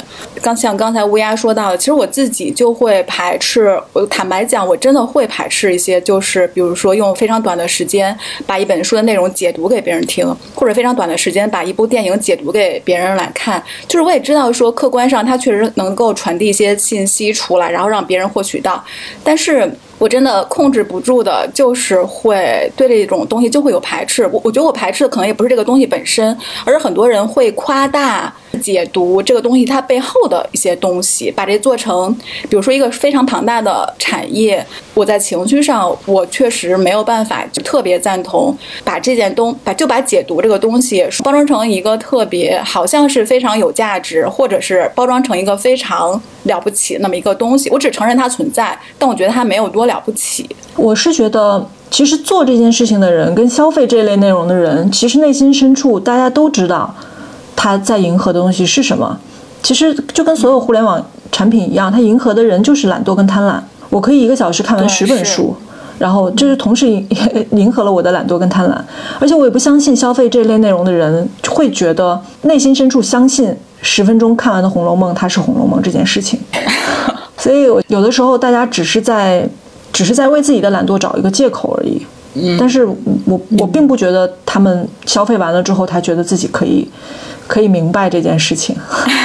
[0.43, 3.81] 刚像刚才乌鸦说到的，其实我自己就会排斥。
[3.93, 13.63] 我坦白讲，我真的会排斥一些，就是比如说用非常短的时间把一本书的内容解读给别人听，或者非常短的时间把一部电影解读给别人来看。
[13.87, 18.85] 就是我也知道说，客观上它确实能够传递一些信息出来，然后让别人获取到，
[19.23, 19.71] 但是。
[20.01, 24.27] 我真的控制不住的，就是会对这种东西就会有排斥。
[24.33, 26.35] 我我觉得我排斥的可能也不是这个东西本身，
[26.65, 32.15] 而是很多人会夸大解读这个东西它背后的一些东西，把这做成，
[32.49, 34.65] 比如说一个非常庞大的产业。
[34.95, 47.71] 我在情绪上，我确实没有办法就特别赞同把这件东把就把解读这个东西包装成一个特别好像是非常有价值，或者是包装成一个非常了不起那么一个东西。
[47.71, 50.49] 我只承认它存在，但我觉得它没有多了不起。
[50.77, 56.95] 我是觉得，其实做这件事情的人跟消费这类内容的人，其实内心深处大家都知道
[57.63, 59.15] 他在迎合的东西是什么。
[59.63, 63.61] 其实就跟所有互联网产品一样，它迎合的人就是懒惰跟贪婪。
[63.91, 65.55] 我可以一个小时看完十本书，
[65.99, 67.07] 然后就是同时迎
[67.51, 68.81] 迎合了我的懒惰跟贪婪，
[69.19, 76.41] 而且我也不相信消费这类内容的人会觉得内心深处相信十分钟看完的《红楼梦》它是《红楼梦》这件事情。
[77.37, 79.47] 所以有的时候大家只是在
[79.93, 82.01] 只是在为自己的懒惰找一个借口而已。
[82.59, 82.87] 但是
[83.27, 86.89] 我我并不觉得他们消费完了之后，他觉得自己可以
[87.51, 88.77] 可以明白这件事情。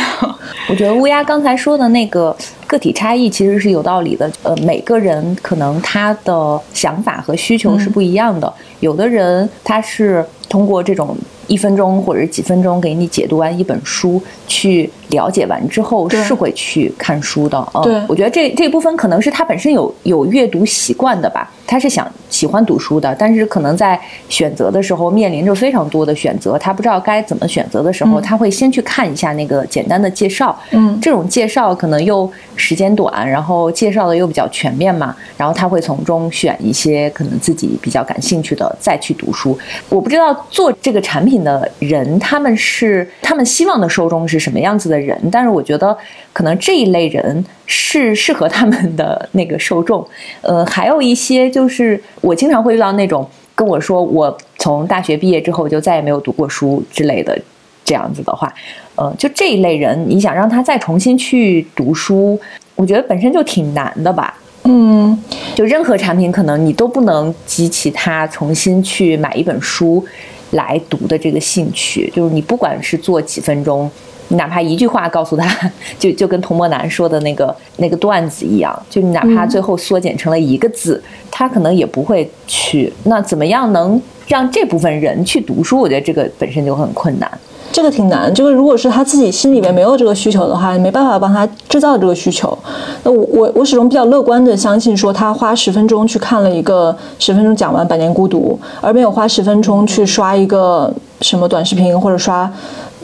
[0.67, 2.35] 我觉得乌鸦刚才说的那个
[2.65, 4.27] 个体差异其实是有道理的。
[4.41, 8.51] 呃，每个人可能他的想法和需求是不一样的。
[8.79, 11.15] 有的人他是通过这种
[11.47, 17.67] 一分钟或者几分钟给你解读完一本书，去了解完之后是会去看书的。
[17.83, 21.51] 对，我觉得这这部分可能是他本身有有阅读习惯的吧。
[21.67, 30.55] 他是想喜欢读书的，但是可能在选择的时候面临着非常多的选择，他不知道该怎么选择的时候，他会先去看一下那个简单的介绍。
[30.69, 39.57] 嗯，这种介绍可能又时间短，然后介绍的又比较全面嘛，然后他会从中选一些可能自己比较感兴趣的再去读书。
[39.89, 45.97] 我不知道做这个产品的人他们是他们希望的受众是什么样子的人，但是我觉得
[46.33, 50.05] 可能这一类人是 适合他们的那个受众。
[50.41, 51.49] 呃，还有一些。
[51.55, 57.37] 就是我经常会遇到那种跟我说我从大学毕业之后就再也没有读过书之类的
[57.83, 58.53] 这样子的话，
[58.95, 62.37] 呃，就这一类人，你想让他再重新去读书，
[62.75, 64.37] 我觉得本身就挺难的吧。
[64.63, 65.17] 嗯，
[65.53, 70.03] 就任何产品可能你都不能激起他重新去买一本书
[70.51, 73.89] 来读的这个兴趣，就是你不管是做几分钟。
[74.27, 82.91] 你哪怕一句话告诉他， 就就跟童漠男说的那个那个段子一样，就你哪怕最后缩减成了一个字，他可能也不会去。
[83.03, 85.79] 那怎么样能让这部分人去读书？
[85.79, 87.29] 我觉得这个本身就很困难。
[87.75, 92.57] 这个挺难，就是如果是他自己心里面没有这个需求的话，没办法帮他制造这个需求。
[93.03, 102.49] 那我我我始终比较乐观的相信，说他花十分钟去看了一个十分钟讲完《百年孤独》，而没有花十分钟去刷一个什么短视频或者刷。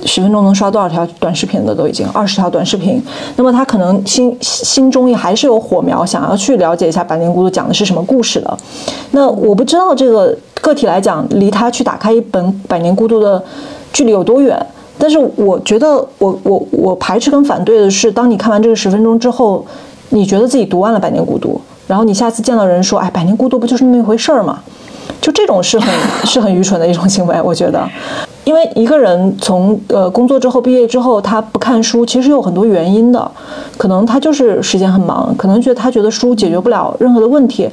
[0.04, 3.00] 十分钟能刷多少条短视频的都已经二十条短视频，
[3.36, 8.58] 那么他可能心心中也还是有火苗，想要去了解一下《百年孤独》讲的是什么故事的。
[9.12, 13.44] 那我不知道这个个体来讲，离他去打开一本《百年孤独》的
[13.92, 14.58] 距离有多远。
[14.98, 19.66] 但是我觉得，我我我排斥跟反对的是，当你看完这个十分钟之后，
[20.10, 21.50] 你觉得自己读完了《百年孤独》，
[21.88, 24.60] 然后你下次见到人说：“哎，《百年孤独》不就是那么一回事儿吗？”
[25.20, 25.90] 就这种是很
[26.26, 27.88] 是很愚蠢的一种行为，我觉得。
[28.44, 33.32] 因为一个人从呃工作之后毕业之后，他不看书，其实有很多原因的，
[33.78, 37.70] 可能他就是时间很忙，可能觉得他觉得书解决不了任何的问题，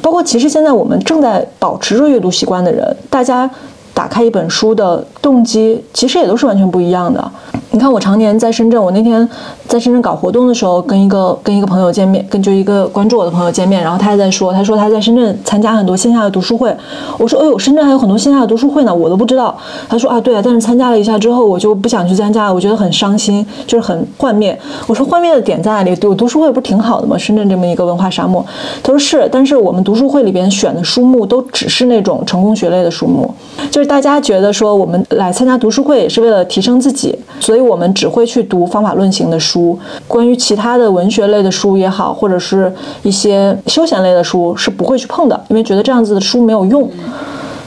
[0.00, 3.50] 包括其实现在我们正在保持着阅读习惯的人，大家
[3.94, 7.30] 打开一本书的动机其实也都是完全不一样的。
[7.70, 9.26] 你看，我常年在深圳，我那天
[9.66, 16.74] 在深圳搞活动的时候，跟一个跟一个朋友见面，跟就一个关注我的朋友见面，然后他还在说，他说他在深圳参加很多线下的读书会。
[17.18, 19.56] 我说，哎呦，深圳还有很多线下的读书会呢，我都不知道。
[19.88, 24.58] 他说啊，对啊，但是参加了一下之后，我就不想去参加了，我觉得很伤心，就是很幻灭。
[24.86, 25.96] 我说幻灭的点在哪里？
[25.96, 27.16] 读读书会不是挺好的吗？
[27.16, 28.44] 深圳这么一个文化沙漠。
[28.82, 33.34] 他说是，但是我们读书会里边选的书目都只是那种成功学类的书目，
[33.70, 37.62] 就是大家觉得说我们来参加读书会也是为了提升自己，所以。
[37.72, 42.70] 我们只会去读方法论型的书，关于其他的文学类的书也好，或者是
[43.02, 46.90] 一些休闲类的书是不会去碰的，因为觉得这样子的书没有用。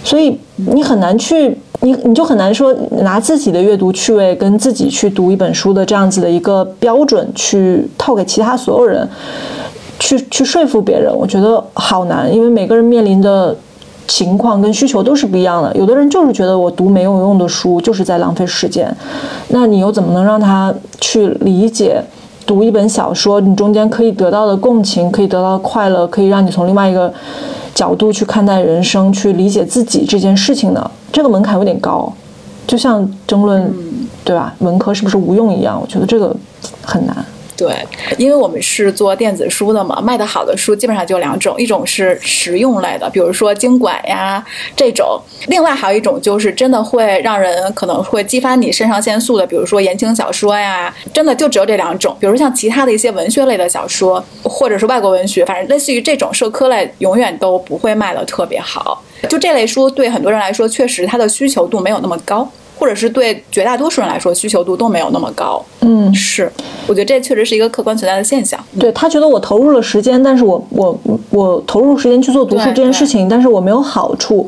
[0.03, 9.09] 所以你很难去，你你就很难说拿自己的阅读趣味跟自己去读一本书的这样子的一个标准去套给其他所有人，
[9.97, 13.55] 去去说服别人，我觉得好难，因为每个人面临的。
[14.07, 18.95] 情况跟需求都是不一样的，有的人就是觉得我读没有用的书就是在浪费时间，
[19.49, 22.01] 那你又怎么能让他去理解
[22.45, 27.11] 读一本小说，你中间可以得到的共情，可以得到快乐，可以让你从另外一个
[27.73, 30.91] 角度去看待人生，去理解自己这件事情呢？
[31.11, 32.11] 这个门槛有点高，
[32.67, 33.73] 就像争论，
[34.23, 34.53] 对吧？
[34.59, 35.79] 文科是不是无用一样？
[35.81, 36.35] 我觉得这个
[36.83, 37.25] 很难。
[37.57, 37.73] 对，
[38.17, 52.15] 因为我们是做电子书的嘛，卖的好的书基本上就两种，一种是实用类的，比如说经管呀这种；另外还有一种就是真的会让人可能会激发你肾上腺素的，比如说言情小说呀，真的就只有这两种。
[52.19, 59.01] 比如像其他的一些文学类的小说，或者是外国文学，反正类似于这种社科类，永远都不会卖的特别好。
[59.29, 62.47] 就这类书对很多人来说，确实它的需求度没有那么高。
[62.85, 65.59] 或者是对绝大多数人来说，需求度都没有那么高。
[65.81, 66.51] 嗯，是，
[66.85, 68.63] 我觉得这确实是一个客观存在的现象。
[68.79, 70.95] 对他觉得我投入了时间，但是我我
[71.31, 74.47] 我投入时间去做读书这件事情，但是我没有好处。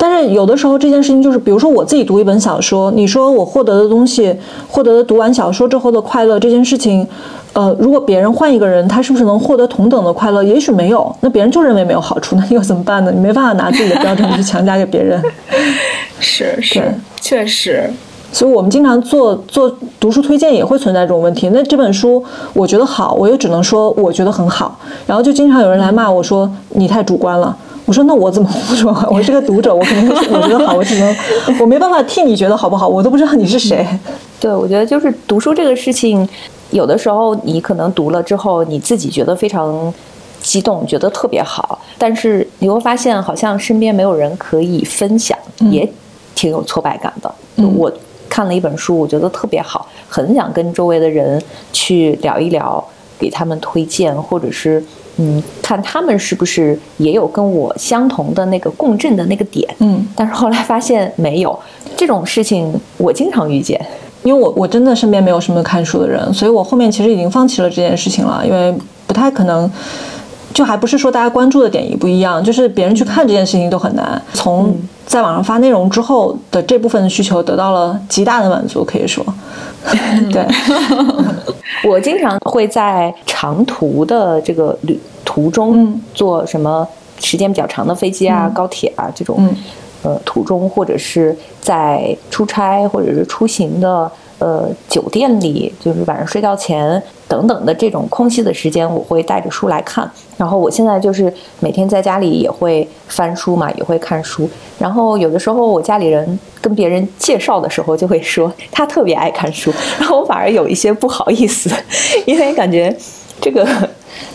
[0.00, 4.32] 但是有的时候这件事情就是，比如说我自己读一本小说，你说我获得的东西，
[4.68, 7.04] 获得的读完小说之后的快乐这件事情，
[7.52, 10.40] 呃，如果别人换一个人，他是不是能获得同等的快乐？
[10.44, 13.10] 也许没有，那别人就认为没有好处，那又怎么办呢？
[13.12, 15.20] 你没办法拿自己的标准去强加给别人。
[16.20, 17.90] 是是，确实。
[18.30, 21.48] 所以我们经常做做读书推荐，也会存在这种问题。
[21.52, 27.56] 那这本书我觉得好，我也只能说我觉得很好，然后就经常有人来骂我说你太主观了。
[27.88, 28.94] 我说那我怎么不说？
[29.10, 31.16] 我是个读者，我肯定是我觉得好，我只能
[31.58, 33.86] 我没办法替你觉得好不好，我都不知道你是谁。
[34.38, 36.28] 对，我觉得就是读书这个事情，
[36.70, 39.90] 有的时候你可能读了之后，你自己觉得非常
[40.42, 45.36] 激动，觉得特别好，但是你会发现好像身边没有人可以分享，
[45.70, 45.90] 也
[46.34, 47.34] 挺有挫败感的。
[47.74, 47.90] 我
[48.28, 52.84] 看了一本书，我觉得特别好，很想跟周围的人去聊一聊，
[53.18, 54.84] 给他们推荐，或者是。
[55.18, 61.58] 嗯，看他们是不是也有跟我相同的那个共振的那个点，嗯，但是后来发现没有。
[61.96, 63.80] 这种事情，我经常遇见，
[64.22, 68.72] 因为我我真的身边没有什么看书的人，所以我后面其实已经放弃了这件事情了，因为
[69.08, 69.68] 不太可能，
[70.54, 74.22] 就还不是说大家关注的点也不一样，就是别人去看这件事情都很难。
[74.32, 74.72] 从
[75.06, 79.24] 在网上发内容之后的这部分的需求得到了极大的满足，可以说，
[80.32, 80.46] 对。
[81.84, 86.86] 我经常会在长途的这个旅途中坐什么
[87.20, 89.48] 时间比较长的飞机啊、高铁啊这种，
[90.02, 94.10] 呃，途中或者是在出差或者是出行的
[94.40, 100.10] 呃酒店里，就是晚上睡觉前等等的这种空隙的时间，我会带着书来看。
[100.36, 104.48] 然后我现在就是每天在家里也会翻书嘛，也会看书。
[104.78, 111.70] 然后有的时候我家里人跟别人介绍的时候，就会说他特别爱看书，然后我反而有一些不好意思，
[112.24, 112.96] 因为感觉
[113.40, 113.66] 这个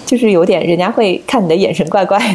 [0.05, 2.25] 就是有点人家会看你的眼神怪怪的。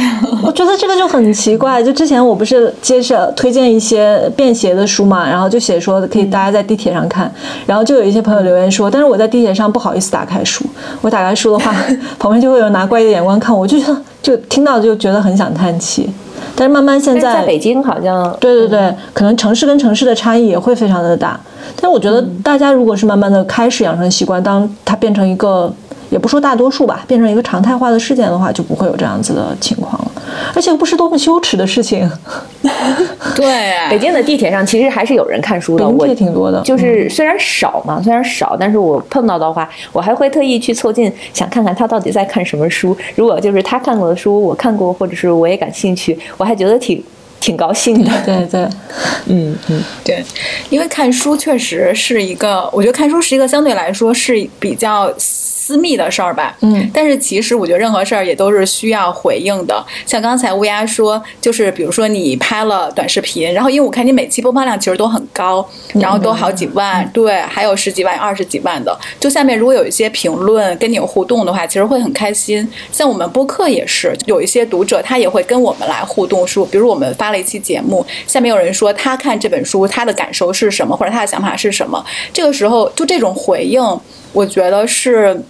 [0.42, 1.82] 我觉得这个就很奇怪。
[1.82, 7.30] 就之前我不是接着推荐一些便携的书嘛，然后就写说可以大家在地铁上看，
[7.66, 10.64] 然后就有一些朋友留言说，但是我在地铁上不好意思打开书，
[11.00, 11.74] 我打开书的话，
[12.18, 13.78] 旁边就会有人拿怪异的眼光看我，就
[14.22, 16.08] 就听到就觉得很想叹气。
[16.56, 21.38] 但是慢慢现在在北京好像对对对，可能城市跟城市的差异也会非常的大。
[21.80, 25.72] 但我觉得大家如果是慢慢的开始养成习惯，当它变成一个。
[26.10, 30.10] 也不说大多数吧，变成一个常态化的事件的话，就不会有这样子的情况了。
[30.54, 32.08] 而且不是多么羞耻的事情。
[33.34, 36.60] 对，北京的地铁上其实还是有人看书的，我也挺多的。
[36.62, 42.96] 就是虽然少嘛，虽然少，但是我碰到的话，我还会特意去凑近，想看看他到底在看什么书。
[43.14, 47.02] 如果就是他看过的书，我看过，或者是我也感兴趣，我还觉得挺
[47.40, 48.10] 挺高兴的。
[48.24, 48.68] 对对，
[49.26, 50.22] 嗯嗯， 对，
[50.70, 55.12] 因为看书确实是一个，我觉得看书是一个相对来说是比较。
[55.70, 59.86] 私密的事儿吧，嗯，但是其实我觉得任何事儿也都是需要回应的。
[60.04, 65.64] 像刚才乌鸦说，就是比如说你拍了短视频，然后因为我看你每期播放量其实都很高，
[65.94, 68.98] 然后都好几万，对，还有十几万、二十几万的。
[69.20, 72.68] 就下面如果有一些评论跟你有互动的话，其实会很开心。
[72.90, 83.80] 像我们播客也是，有一些读者他也会跟我们来互动，说，比如我们发了一期节目，下面有人说他看这本书他的感受是什么，或者他的想法是什么，这个时候就这种回应，
[84.32, 85.40] 我觉得是。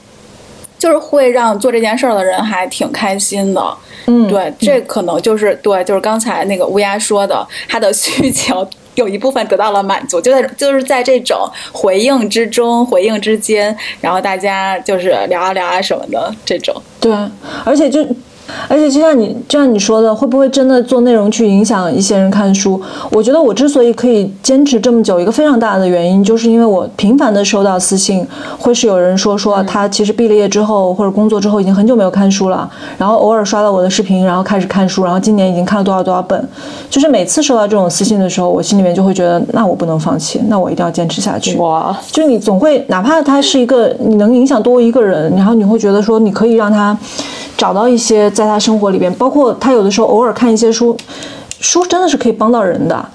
[0.81, 3.63] 就是会让做这件事儿的人还挺开心的，
[4.07, 17.13] 嗯，对，这可能就是对，就是刚才那个乌鸦说的，他的需求有一部分得到了满足，就在就是在这种回应之中、回应之间，然后大家就是聊啊聊啊什么的这种，对，
[17.65, 18.05] 而且就。
[18.69, 22.81] 而且就像你就像你说的，会不会真的做内容去影响一些人看书？
[23.11, 28.27] 我觉得我之所以可以坚持这么久，一个非常大的原因，就是因为我频繁的收到私信，
[28.59, 36.49] 会是有人说说他其实毕了业之后或者工作之后已经很久没有看书了，然后偶尔刷到我的视频，然后开始看书，然后今年已经看了多少多少本。
[36.89, 41.57] 就是每次收到这种私信的时候，我心里面就会觉得，那我不能放弃，那我一定要坚持下去。
[41.57, 41.97] 哇！
[42.11, 46.97] 就你总会，哪怕他是一个你能影响多一个人，然后你会觉得说你可以让他。
[47.61, 50.97] 找到一些在他生活里边，包括他有的时候偶尔看一些书，
[51.61, 53.07] 书真的是可以帮到人的。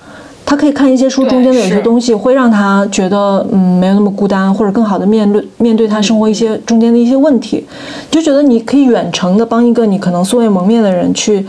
[0.46, 7.66] 他可以看一些书中间的有些东西，会让他觉得嗯没有那么孤单，或者更好的面对面对他生活一些中间的一些问题。
[8.12, 11.44] 就觉得你可以远程的帮一个你可能素未谋面的人去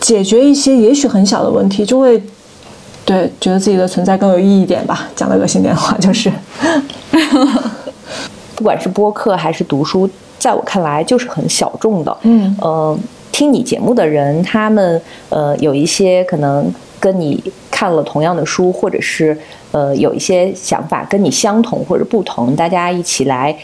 [0.00, 2.20] 解决一些也许很小的问题，就会
[3.04, 5.08] 对觉得自己的存在更有意义一点吧。
[5.14, 6.32] 讲的恶心点话就是，
[8.56, 10.10] 不管是播客还是读书。
[10.38, 12.16] 在我看来，就是很小众的。
[12.22, 12.98] 嗯，呃，
[13.32, 19.36] 听你节目的人，他们呃有一些可能跟你看了同样的书，或者是
[19.72, 23.56] 呃有一些想法跟你相同或者不同，大家一起来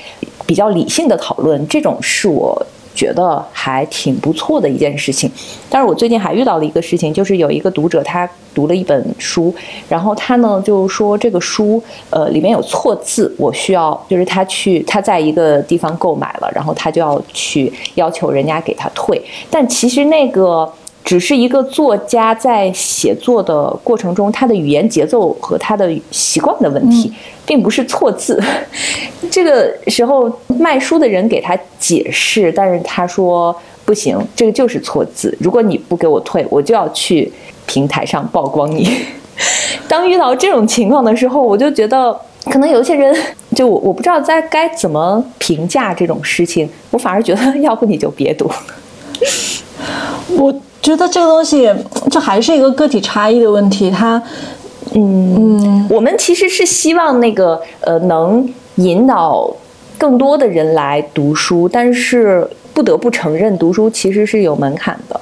[0.47, 2.67] 比较理性的讨论，这种是我。
[2.95, 5.31] 觉得还挺不错的一件事情，
[5.69, 9.53] 但是我最近还遇到了一个事情，就是有一个读者他读了一本书，
[9.89, 19.21] 然后他呢就说这个书呃里面有错字，我需要就是他去他在一个地方购买了，然后他就要去要求人家给他退，
[19.51, 20.73] 但其实那个。
[21.05, 27.13] 只是一个作家在写作的过程中，他的语言节奏和他的习惯的问题，
[27.45, 28.43] 并不是错字。
[29.31, 35.37] 这个时候卖书的人给他解释，但是他说不行，这个就是错字。
[35.39, 37.31] 如果你不给我退，我就要去
[37.67, 38.89] 平台上曝光你。
[39.87, 42.19] 当遇到这种情况的时候，我就觉得
[42.51, 43.15] 可能有些人
[43.55, 46.67] 就我我不知道在该怎么评价这种事情。
[46.91, 48.51] 我反而觉得， 要不你就别读。
[50.37, 50.55] 我。
[50.85, 51.73] 觉得这个东西，
[52.11, 53.91] 这还是一个个体差异的问题。
[53.91, 54.23] 它，
[54.93, 59.51] 嗯，我们其实是希望那个呃，能引导
[59.97, 65.19] 更多的人来读书，但是不得不承认，读书其实是有门槛的。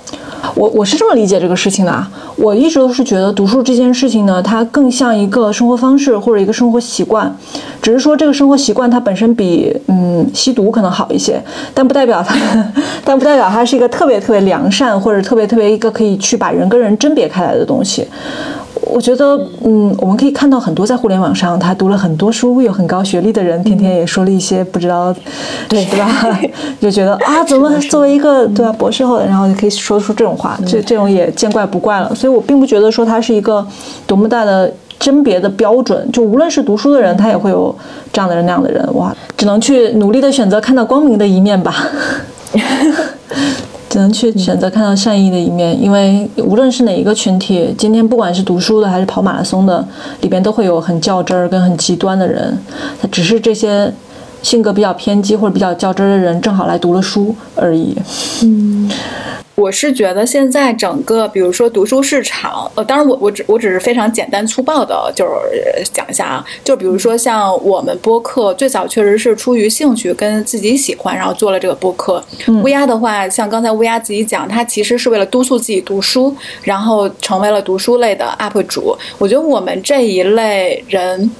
[0.55, 7.35] 我我是这么理解这个事情的啊，我一直都是觉得读书这件事情呢，它更像一个生活方式或者一个生活习惯，
[7.81, 11.43] 只是说这个生活习惯它本身比嗯吸毒可能好一些，
[11.73, 12.37] 但不代表它，
[13.05, 18.07] 但不代表它是一个特别特别良善或者特别特别一个可以去把人跟人甄别开来的东西。
[18.83, 25.15] 我觉得，嗯，我们可以看到很多在互联网上，他读了很多书、有很高学历的人，天天也说了一些不知道，
[25.69, 26.39] 对对吧？
[26.81, 32.15] 就觉得啊，怎么作为一个对吧博士后，然后就可以说出这种话，这这种也见怪不怪了。
[32.15, 33.67] 所以我并不觉得说他是一个
[34.07, 36.11] 多么大的甄别的标准。
[36.13, 37.75] 就无论是读书的人，他也会有
[38.13, 41.89] 这样的人那样的人，哇，只能去努力的选择看到光明的一面吧。
[43.93, 49.87] 只能去选择看到善意的一面，因为无论是哪一个群体，今天不管是读书的还是跑马拉松的，
[50.23, 52.57] 里边都会有很较真儿跟很极端的人。
[52.99, 53.93] 他只是这些
[54.43, 57.97] 性格比较偏激或者比较较真儿的人，正好来读了书而已。
[58.43, 58.91] 嗯。
[59.55, 72.25] 我是觉得现在整个，比如说读书市场，呃，当然我我只我只是非常简单粗暴的，就是讲一下啊，就比如说像我们播客，最早确实是出于兴趣跟自己喜欢，然后做了这个播客。
[72.63, 78.97] 乌鸦的话，像刚才乌鸦自己讲，他其实是为了督促自己读书，然后成为了读书类的 UP 主。
[79.19, 81.31] 我觉得我们这一类人。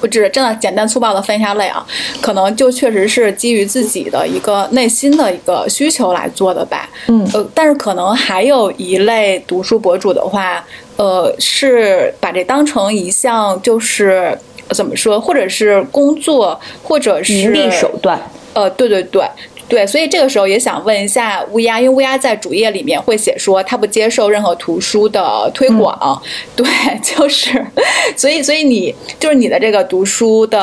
[0.00, 1.86] 我只是真的简单粗暴的分一下类啊，
[2.20, 6.88] 可能就确实是基于自己的一个内心的一个需求来做的吧。
[7.08, 10.64] 嗯，呃，但是可能还有一类读书博主的话，
[10.96, 14.36] 呃，是把这当成一项就是
[14.70, 18.20] 怎么说，或者是工作，或者是盈利手段。
[18.54, 19.22] 呃，对对对。
[19.70, 26.18] 对，所以这个时候也想问一下乌鸦，因为乌鸦在主页里面会写说他不接受任何图书的推广，嗯
[26.56, 26.66] 对，
[27.00, 27.64] 就是，
[28.16, 30.60] 所以所以你就是你的这个读书的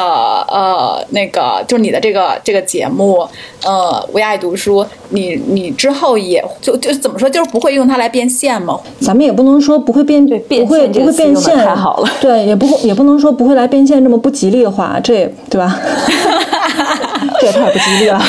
[0.49, 3.25] 呃那个就是你的这个这个节目
[3.63, 8.77] 呃乌鸦爱读书，你你之后也就就怎么说就是不会用它来变现吗？
[8.99, 15.79] 咱们也不能说不会变，对变不会不会变现，太好了对，也不会也不能说不会来变现这么不吉利的话，这也对吧？
[17.39, 18.21] 这也太不吉利了。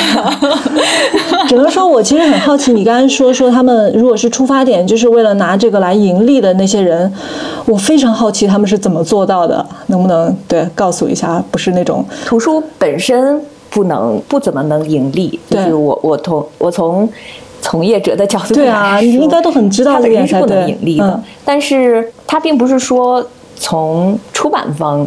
[1.47, 7.11] 只能说我其实很好奇，你刚才说说他们如果是出发点就是为了拿这个来盈利的那些人，
[7.65, 11.43] 我非常好奇他们是怎么做到的，能不能对告诉一下？
[11.49, 17.09] 不是那种图书本身不能不怎么能盈利，就对是我我从我从
[17.61, 25.05] 从业者的角度对啊你应该都很知道它这点本身是不能盈利的，嗯但是它并不是说从出版方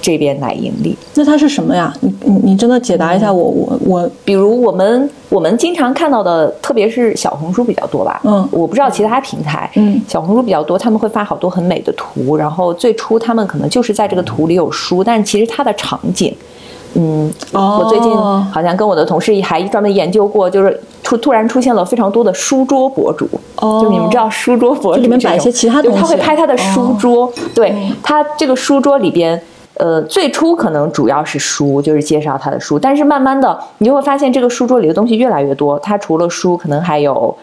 [0.00, 0.96] 这边来盈利。
[1.14, 1.92] 那它是什么呀？
[2.00, 16.34] 你你你真的解答一下我我我比如我们我们经常看到的，特别是小红书比较多吧，嗯我不知道其他平台，嗯小红书比较多，他们会发好多很美的图，然后最初他们可能就是在这个图里有书，但是其实它的场景。
[16.94, 29.40] 嗯，哦我最近好像跟我的同事还专门研究过，就是突突然出现了非常多的书桌博主，哦就你们知道书桌博主就里面摆一些其他就是他会拍他的书桌，对他这个书桌里边。
[29.78, 35.78] 呃，最初可能主要是书，就是介绍他的书，但是慢慢的，你就会发现这个书桌里的东西越来越多。
[35.78, 37.36] 他除了书，可能还有，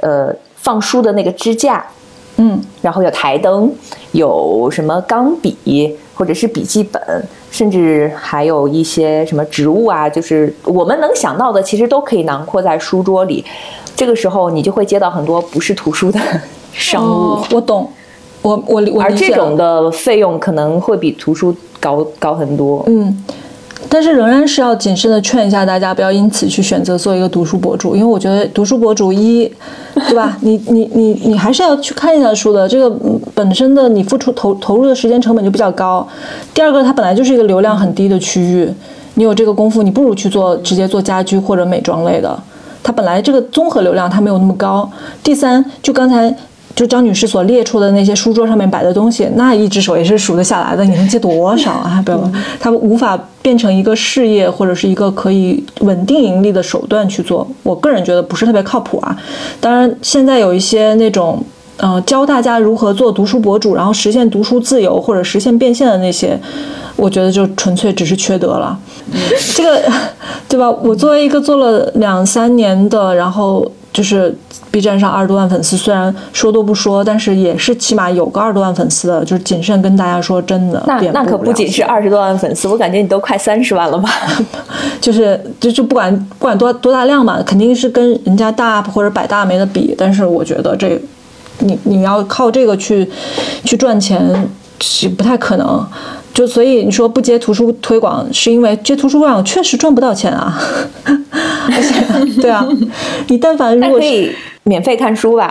[0.00, 1.84] 呃，放书的那个支架，
[2.38, 3.70] 嗯然后有台灯，
[4.12, 7.02] 有什么钢笔或者是笔记本，
[7.50, 13.44] 甚至还有一些什么植物啊，就是我们能想到的，其实都可以囊括在书桌里。
[13.94, 16.18] 这个时候，你就会接到很多不是图书的
[16.72, 17.90] 商务，哦，我懂，
[18.46, 22.84] 我我我而这种的费用可能会比图书高高很多。
[22.86, 23.24] 嗯，
[23.88, 29.50] 但是仍然是要谨慎的劝一下大家，不要因此去选择做一个读书博主，因为我觉得读书博主一，
[30.08, 30.36] 对吧？
[30.42, 36.06] 你你你你还是要去看一下书的，这个嗯本身的你付出投投入的时间成本就比较高。
[36.54, 38.72] 第二个，它本来就是一个流量很低的区域，
[39.14, 42.38] 你有这个功夫，你不如去做直接做家居或者美妆类的。
[42.82, 44.88] 它本来这个综合流量它没有那么高。
[45.24, 46.32] 第三，就刚才
[46.76, 52.00] 就张女士所列出的那些书桌上面摆的东西，那一只手也是数得下来的，你能接多少啊？
[52.06, 57.44] 不要，它无法变成一个事业或者是一个可以稳定盈利的手段去做。
[57.64, 59.16] 我个人觉得不是特别靠谱啊。
[59.60, 61.42] 当然，现在有一些那种。
[61.78, 66.34] 呃，教大家如何做读书博主，然后实现读书自由或者实现变现的那些，
[66.96, 68.78] 我觉得就纯粹只是缺德了。
[69.54, 69.82] 这个，
[70.48, 70.70] 对吧？
[70.70, 74.36] 我作为一个做了两三年的，然后就是
[74.70, 84.10] B 站上二十多万粉丝，虽然说多不说，但是也是起码有个二十多万粉丝的，就是谨慎跟大家说，真的，那那可不仅是二十多万粉丝，我感觉你都快三十万了吧？
[85.00, 89.94] 就是就就不管不管多多大量嘛，肯定是跟人家大 UP 或者百大没得比。
[89.96, 91.00] 但是我觉得这，
[91.60, 93.10] 你你要靠这个去
[93.64, 94.46] 去赚钱
[94.78, 95.82] 是不太可能。
[96.36, 100.54] 就所以你说不接图书推广，是因为接图书推广确实赚不到钱啊。
[101.08, 102.68] 而且，对啊，
[103.28, 104.30] 你但凡如果是可以
[104.64, 105.50] 免费看书吧？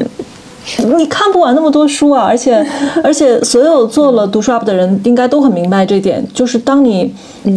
[0.96, 2.66] 你看不完那么多书啊，而且
[3.04, 7.14] 而且所有做了读书 UP 的人应该都很明白这点，就是当你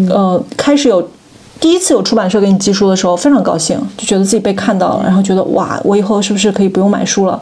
[0.10, 1.10] 呃开始有
[1.62, 7.42] 第一次有出版社给你寄书的时候，非常高兴，就觉得自己被看到了，然后觉得哇，我以后是不是可以不用买书了？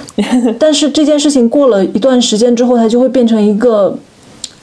[0.58, 3.96] 但是这件事情过了一段时间之后，它就会变成一个，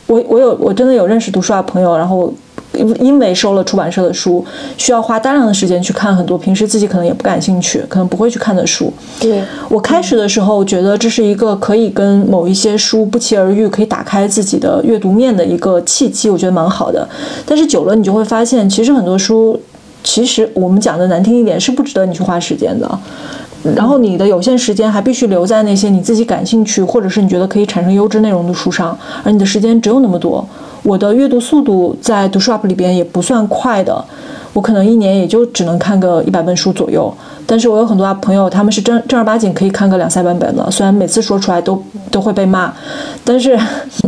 [0.07, 2.33] 我我有我真的有认识读书 UP 朋友，然后。
[2.77, 4.43] 因因为收了出版社的书，
[4.77, 8.91] 需要花大量的时间去看很多平时自己可能也不感兴趣、可能不会去看的书。
[9.17, 17.07] 对，我开始的时候觉得这是一个可以跟某一些书不期而遇，可以打开自己的阅读面的一个契机，我觉得蛮好的。
[17.45, 19.57] 但是久了，你就会发现，其实很多书，
[20.03, 22.99] 其实我们讲的难听一点，是不值得你去花时间的。
[23.73, 30.47] 然后你的有限时间还必须留在那些你自己感兴趣，或者是你觉得可以产生优质内容的书上，而你的时间只有那么多。
[30.83, 34.03] 我的阅读速度在读书 UP 里边也不算快的，
[34.55, 37.13] 我可能一年也就只能看个一百本书左右。
[37.45, 42.73] 但是我有很多朋友，他们是正正儿八经可以看个两三百本的，虽然每次说出来都都会被骂，
[43.25, 43.59] 但是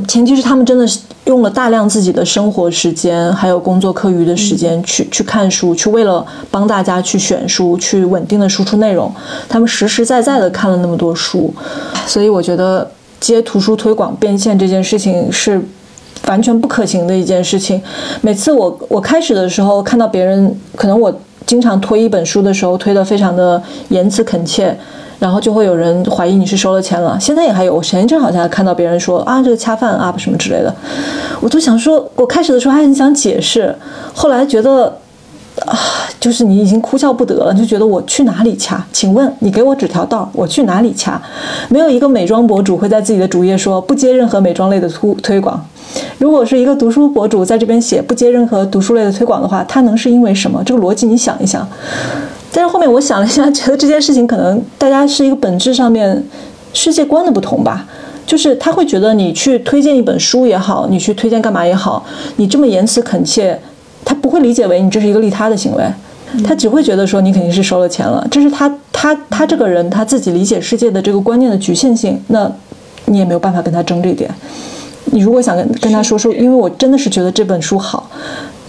[0.08, 9.14] 前提是他们真的是用了大量自己的生活时间，还有工作课余的时间去去看书，去为了帮大家去选书，去稳定的输出内容，
[9.50, 11.54] 他们实实在在的看了那么多书，
[12.08, 12.90] 所以我觉得
[13.20, 15.62] 接图书推广变现这件事情是。
[16.28, 17.82] 完全不可行的一件事情。
[18.22, 21.14] 每次我我开始的时候看到别人，可能我
[21.46, 24.78] 经常推一本书的时候推的非常的言辞恳切，
[25.20, 27.18] 然后就会有人怀疑你是收了钱了。
[27.20, 30.74] 现在也还有，我前一阵好像看到别人说啊这个恰饭 up 什么之类的，
[31.42, 33.76] 我都想说，我开始的时候还很想解释，
[34.14, 34.98] 后来觉得。
[35.66, 35.78] 啊，
[36.20, 38.86] 就是你已经哭笑不得了，就觉得我去哪里掐？
[38.94, 41.22] 请问你给我指条道，我去哪里掐？
[41.70, 45.64] 没有一个美妆博主会在自己的主页说不接任何美妆类的推推广。
[46.20, 50.62] 如果是一个读书博主在这边写不接任何读书类的推广的话，他能是因为什么？
[50.64, 51.68] 这个逻辑你想一想。
[52.52, 56.24] 但是后面我想了一下，觉得这件事情可能大家是一个本质上面
[56.74, 57.86] 世界观的不同吧。
[58.26, 62.04] 就是他会觉得你去推荐一本书也好，你去推荐干嘛也好，
[62.36, 63.58] 你这么言辞恳切，
[64.08, 65.84] 他不会理解为你这是一个利他的行为，
[66.46, 68.26] 他只会觉得说你肯定是收了钱了。
[68.32, 72.50] 这是他他他这个人他自己理解世界的这个观念的局限性，那
[73.06, 74.34] 你也没有办法跟他争这点。
[75.12, 78.10] 你如果想跟跟他说说，因为我真的是觉得这本书好，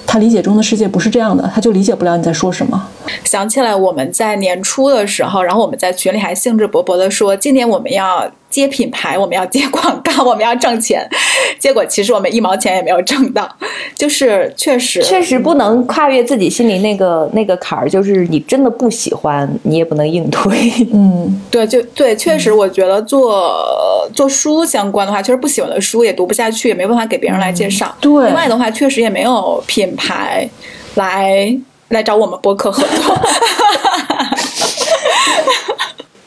[0.05, 2.89] 他理解中的世界不是这样的，他就理解不了你在说什么。
[3.25, 8.29] 想起来我们在年初的时候，然后我们在群里还兴致勃勃的说，今年我们要。
[8.51, 11.09] 接品牌，我们要接广告，我们要挣钱，
[11.59, 13.49] 结果其实我们一毛钱也没有挣到，
[13.95, 20.73] 就是确实确实不能跨越自己心里那个那个坎儿，就是你真的不喜欢，你也不能硬推。
[20.93, 27.95] 嗯，对，就对，确实，我觉得做做书相关的话，确实不喜欢的书也读不下去，也没办法给别人来介绍。
[28.01, 30.49] 对，另外的话，确实也没有品牌
[30.95, 31.55] 来
[31.89, 33.19] 来找我们播客合作。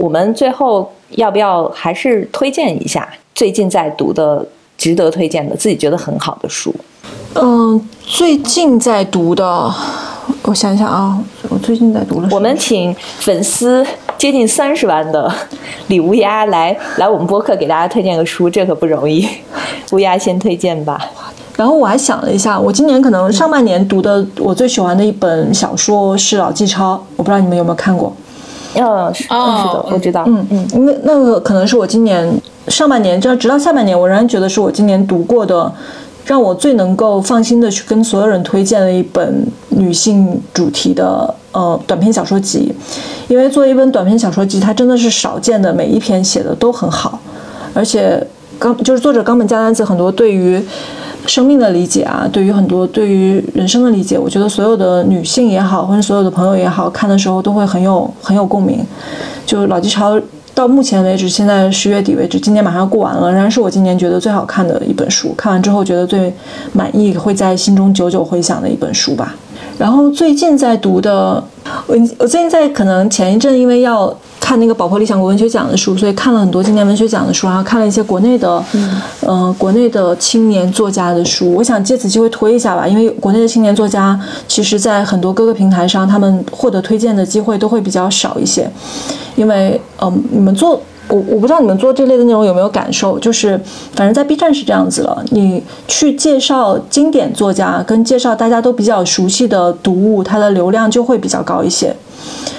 [0.01, 0.91] 我们最后。
[1.17, 4.47] 要不要还是推荐一下最近在读的、
[4.77, 6.73] 值得推荐的、自己觉得很好的书？
[7.35, 9.69] 嗯，最近在读的，
[10.43, 12.29] 我想想啊，我最近在读了。
[12.31, 13.85] 我们请粉丝
[14.17, 15.29] 接近三十万的
[15.87, 19.27] 李乌鸦来来我们播客给大家推荐个书，这可不容易。
[19.91, 20.97] 乌鸦先推荐吧。
[21.57, 28.15] 然后我还想了一下，我今年可能上半年读的我最喜欢的一本小说是《老纪超》，我不知道你们有没有看过。
[28.75, 30.23] 嗯，是的，我知道。
[30.27, 32.31] 嗯嗯，因为那个可能是我今年
[32.67, 35.71] 上半年，就直到下半年，我仍然觉得是我今年读过的，
[36.25, 42.73] 让我最能够放心的去跟所有人推荐的一本女性主题的呃短篇小说集。
[43.27, 47.19] 因为作为一本短篇小说集，它真的是少见的，每一篇写的都很好，
[47.73, 48.25] 而且
[48.57, 50.63] 刚就是作者冈本加奈子很多对于。
[51.27, 58.79] 生命的理解啊，对于很多对于人生的理解，我觉得所有的女性也好，或者所有的朋友也好看的时候，都会很有很有共鸣。
[59.45, 60.19] 就老纪潮
[60.53, 65.33] 到目前为止，现在十月底为止，今年马上要过完了，仍然是我今年觉得最好看的一本书。
[65.37, 66.33] 看完之后觉得最
[66.73, 69.35] 满意，会在心中久久回响的一本书吧。
[69.81, 71.43] 然后最近在读的，
[71.87, 74.15] 我我最近在可能前一阵因为要。
[74.41, 78.61] 看那个宝珀理想国文学奖的书，所以看了很多今年文学奖的书，然后看了一些国内的，
[79.21, 81.53] 嗯，国内的青年作家的书。
[81.53, 84.19] 我想借此机会推一下吧，因为国内的青年作家，
[84.49, 88.69] 其实在很多各个平台上，他们获得推荐的机会都会比较少一些。
[89.35, 90.81] 因为，嗯，你们做
[91.11, 93.59] 我我不知道你们做这类的内容有没有感受，就是
[93.93, 101.93] 反正在 B 站是这样子了，你去介绍经典作家跟介绍大家都比较熟悉的读物，它的流量就会比较高一些。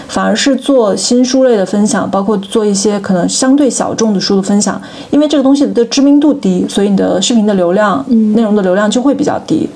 [0.09, 4.79] 反而是做新书类的分享，包括做一些可能相对小众的书的分享，
[5.11, 9.67] 因为这个东西的知名度低，所以你的视频的流量、内容的流量就会比较低。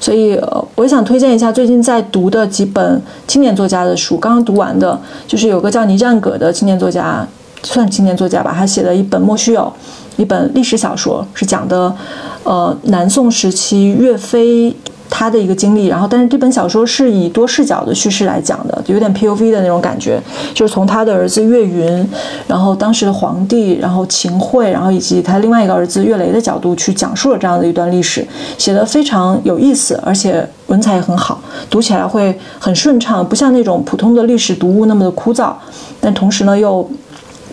[0.00, 0.40] 所以，
[0.76, 4.16] 我也想推荐一下最近在读的几本青年作家的书。
[4.16, 7.26] 刚刚读完的，就是有个叫倪占葛的青年作家，
[7.62, 9.60] 算青年作家吧，他写了一本《莫须有》，
[10.20, 11.94] 一本历史小说，是讲的，
[12.44, 14.74] 呃，南宋时期岳飞。
[15.08, 20.20] 他的一个经历，然后但是这本小说是以多视角的叙事来讲的，有点 POV 的那种感觉，
[20.52, 22.06] 就是从他的儿子岳云，
[22.48, 28.26] 然后当时的皇帝，然后秦桧，然后以及他另外一个儿子岳雷的角度去讲述了这样的一段历史，
[28.58, 31.40] 写的非常有意思，而且文采也很好，
[31.70, 35.52] 读起来会很顺畅，不像那种普通的历史读物那么的枯燥，
[36.00, 36.86] 但同时呢又，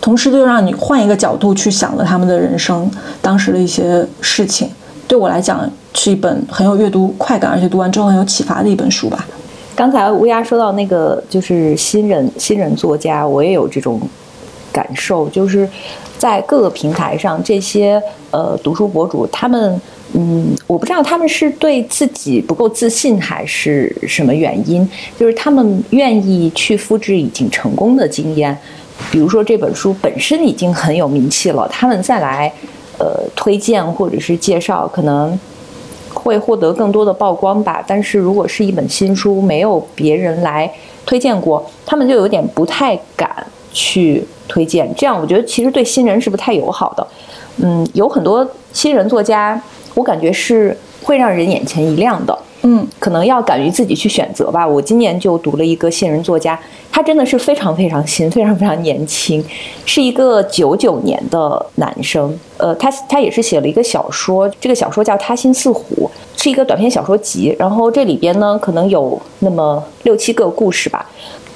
[0.04, 2.90] 同时就让你换一个角度去想了他们的人生，
[3.22, 4.68] 当时的一些事情，
[5.08, 5.66] 对我来讲。
[5.96, 9.24] 是一本很有阅读快感，而且读完之后很有启发的一本书吧。
[9.76, 14.00] 刚才乌鸦说到那个就是新人新人作家，我也有这种
[14.72, 15.68] 感受，就是
[16.18, 18.02] 在各个平台上，这些
[18.32, 19.80] 呃读书博主，他们
[20.14, 24.86] 嗯，我不知道他们是对自己不够自信，还是什么原因，
[25.16, 28.58] 就是他们愿意去复制已经成功的经验，
[29.10, 32.52] 比如说这本书本身已经很有名气了，他们再来
[32.98, 35.38] 呃推荐或者是介绍，可能。
[36.14, 40.72] 会获得更多的曝光吧，但是如果是一本新书，没有别人来
[41.04, 43.28] 推荐过，他们就有点不太敢
[43.72, 44.88] 去推荐。
[44.96, 47.06] 这样我觉得其实对新人是不太友好的。
[47.58, 49.60] 嗯，有很多新人作家，
[49.94, 50.74] 我感觉是
[51.04, 52.36] 会让人眼前一亮的。
[52.66, 54.66] 嗯，可能要敢于自己去选择吧。
[54.66, 56.58] 我今年就读了一个新人作家，
[56.90, 59.44] 他真的是非常非常新，非常非常年轻，
[59.84, 62.34] 是一个九九年的男生。
[62.56, 66.10] 呃，他他也是写了一个小说，这个小说叫《他心似虎》，
[66.42, 71.10] 是一个短篇小说集，然后这里边呢可能有那么六七个故事吧。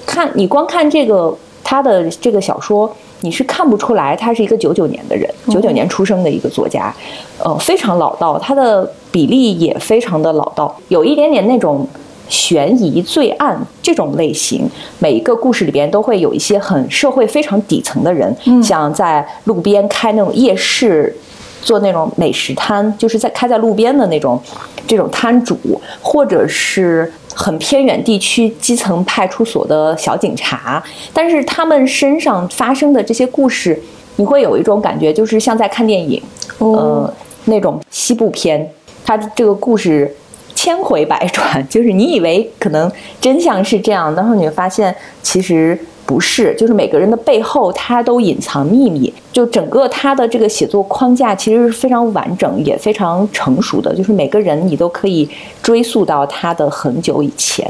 [0.05, 1.35] 看你光看这个
[1.65, 6.95] 他的这个小说，你是看不出来他是一个九九年的人，九九年出生的一个作家，
[7.39, 11.87] 呃，非常老道，他的比例也非常的老道，有一点点那种
[12.29, 14.69] 悬疑罪案这种类型。
[14.99, 21.16] 每一个故事里边都会有一些很社会非常底层的人，像在路边开那种夜市。
[21.61, 24.41] 做那种美食摊，就是在开在路边的那种，
[24.87, 25.59] 这种摊主，
[26.01, 30.82] 或者是很偏远地区基层派出所的小警察，
[31.12, 33.80] 但是他们身上发生的这些故事，
[34.16, 36.20] 你会有一种感觉，就是像在看电影，
[36.59, 37.14] 呃，
[37.45, 38.68] 那种西部片，
[39.05, 40.12] 它这个故事
[40.53, 45.78] 千回百转，就是你以为可能真相是这样，但是你会发现其实。
[46.09, 49.13] 不是，就是每个人的背后，他都隐藏秘密。
[49.31, 53.95] 就整个他的这个写作框架，其实是非常完整，也非常成熟的。
[53.95, 55.29] 就是每个人，你都可以
[55.63, 57.63] 追溯到他的很久以前。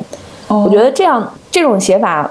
[0.47, 2.31] 我觉得这样这种写法，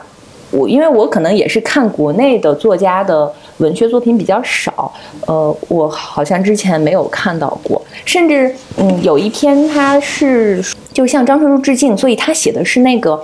[0.49, 4.89] 我因为我可能也是看国内的作家的文学作品比较少，
[5.25, 7.81] 呃，我好像之前没有看到过。
[8.05, 13.21] 甚至，嗯，有一篇他是就向张春书致敬，所以他写的是那个。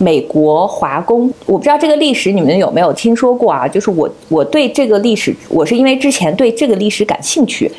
[0.00, 3.68] 美国华工，我不知道这个历史你们有没有听说过啊？
[3.68, 7.70] 就是我我对这个历史，我是因为之前对这个历史感兴趣，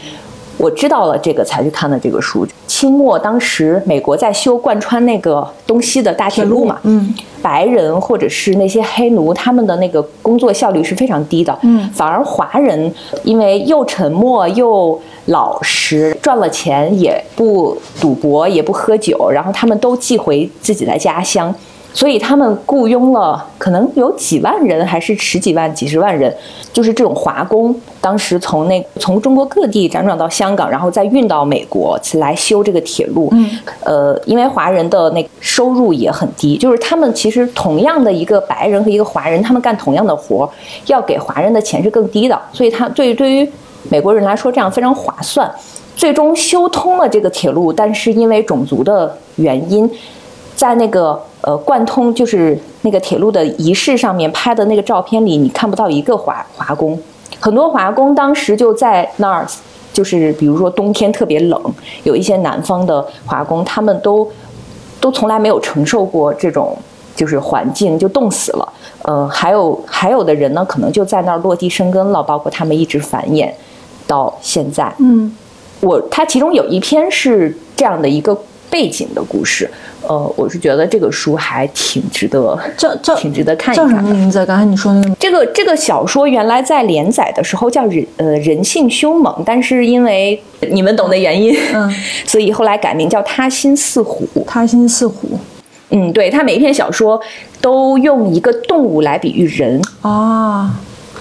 [0.57, 2.47] 我知道了这个才去看的这个书。
[2.67, 7.11] 清末当时美国在修贯穿那个东西的大铁路嘛，嗯，
[7.41, 12.93] 白人或者是那些黑奴，他们的那个工作效率是非常低的，嗯，反而华人
[13.23, 21.53] 因为又沉默又老实，赚了钱也不赌博也不喝酒，然后他们都寄回自己的家乡。
[21.93, 26.33] 所以他们雇佣了可能有几万人，还是十几万、几十万人，
[26.71, 27.75] 就是这种华工。
[27.99, 33.27] 当时从那从中国各地辗转到香港，然后再运到美国来修这个铁路。
[33.33, 33.49] 嗯，
[33.83, 40.49] 呃，因为华人的那收入也很低，就是他们其实同样的一个白人和一个华人，他们干同样的活，
[40.87, 42.41] 要给华人的钱是更低的。
[42.53, 43.47] 所以他对对于
[43.89, 45.51] 美国人来说，这样非常划算。
[45.97, 49.91] 最终修通了这个铁路，但是因为种族的原因，
[50.55, 51.21] 在那个。
[51.41, 56.99] 呃，贯通就是那个铁路的仪式上面拍的那个照片里，你看不到一个华华工。
[57.39, 59.47] 很多华工当时就在那儿，
[59.91, 61.59] 就是比如说冬天特别冷，
[62.03, 64.29] 有一些南方的华工，他们都
[64.99, 66.77] 都从来没有承受过这种
[67.15, 68.73] 就是环境，就冻死了。
[69.03, 73.49] 呃，还有还有的人呢，可能就在那儿落地生根了，包括他们一直繁衍
[74.05, 74.93] 到现在。
[74.99, 75.35] 嗯，
[75.79, 78.37] 我他其中有一篇是这样的一个
[78.71, 79.69] 背景的故事。
[80.07, 83.87] 呃，我是觉得这个书还挺值得， 叫叫挺值得看一看。
[83.87, 84.43] 叫什么名字？
[84.47, 90.41] 刚才你说那个这个这个小说原来在连载的时候叫人呃人性凶猛，但是因为
[90.71, 91.93] 你们懂的原因，嗯，
[92.25, 94.27] 所以后来改名叫他心似虎。
[94.47, 95.37] 他心似虎。
[95.93, 97.21] 嗯，对他每一篇小说
[97.59, 100.73] 都用一个动物来比喻人啊，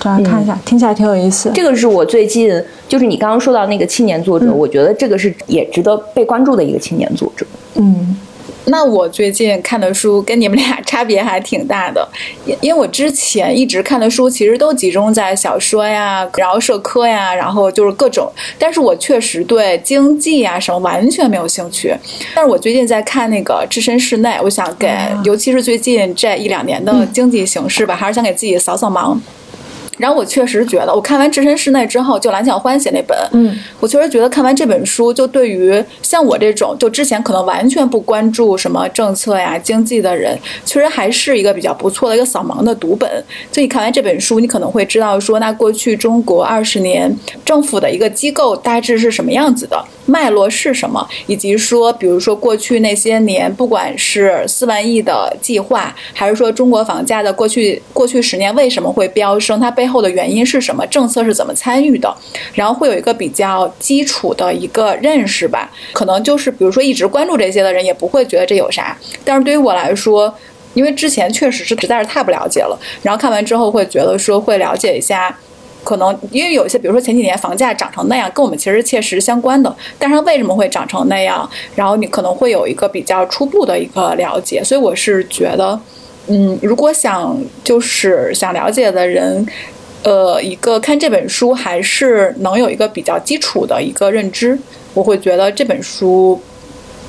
[0.02, 1.50] 大家看一下，听起来挺有意思。
[1.54, 2.50] 这个是我最近
[2.88, 7.46] 就是你刚刚说到那个青年作者，我觉得这个是也值得被关注的一个青年作者。
[7.74, 8.16] 嗯。
[8.66, 12.06] 那我最近看的书跟你们俩差别还挺大的，
[12.44, 21.92] 因因为我之前一直看的书其实都集中在小说呀，然后社科呀，然后就是各种，但是我确实对经济啊什么完全没有兴趣。
[22.34, 24.94] 但是我最近在看那个《置身事内》，我想给，
[25.24, 29.18] 尤其是最近这一两年的经济形势吧，还是想给自己扫扫盲。
[30.00, 43.08] 然后我确实觉得，我看完《置身事内》之后，就蓝小欢写那本，嗯，我确实觉得看完这本书，就对于像我这种就之前可能完全不关注什么政策呀、经济的人，确实还是一个比较不错的一个扫盲的读本。
[43.52, 49.84] 所以看完这本书，你可能会知道说，那过去中国二十年政府的一个机构大致是什么样子的。
[50.06, 51.06] 脉络是什么？
[51.26, 60.86] 以及说，比如说过去那些年，不管是四万亿的计划，还是说中国房价的过去过去十年为什么会飙升，它背后的原因是什么？
[60.86, 62.14] 政策是怎么参与的？
[62.54, 65.70] 然后会有一个比较基础的一个认识吧。
[65.92, 68.96] 可能就是比如说一直关注这些的人，也不会觉得这有啥。
[69.24, 70.34] 但是对于我来说，
[70.74, 75.36] 因为之前确实是实在是太不了解了，然后看完之后会觉得说会了解一下。
[75.82, 79.74] 可能因为有一些，比如说前几年房价涨成那样，跟我们其实切实相关的。
[79.98, 81.48] 但是为什么会涨成那样？
[81.74, 84.62] 然后你可能会有一个比较初步的一个了解。
[84.62, 85.80] 所以我是觉得，
[86.26, 89.46] 嗯，如果想就是想了解的人，
[90.02, 94.58] 呃，一个看这本书还是能有一个比较基础的一个认知。
[94.92, 96.40] 我会觉得这本书，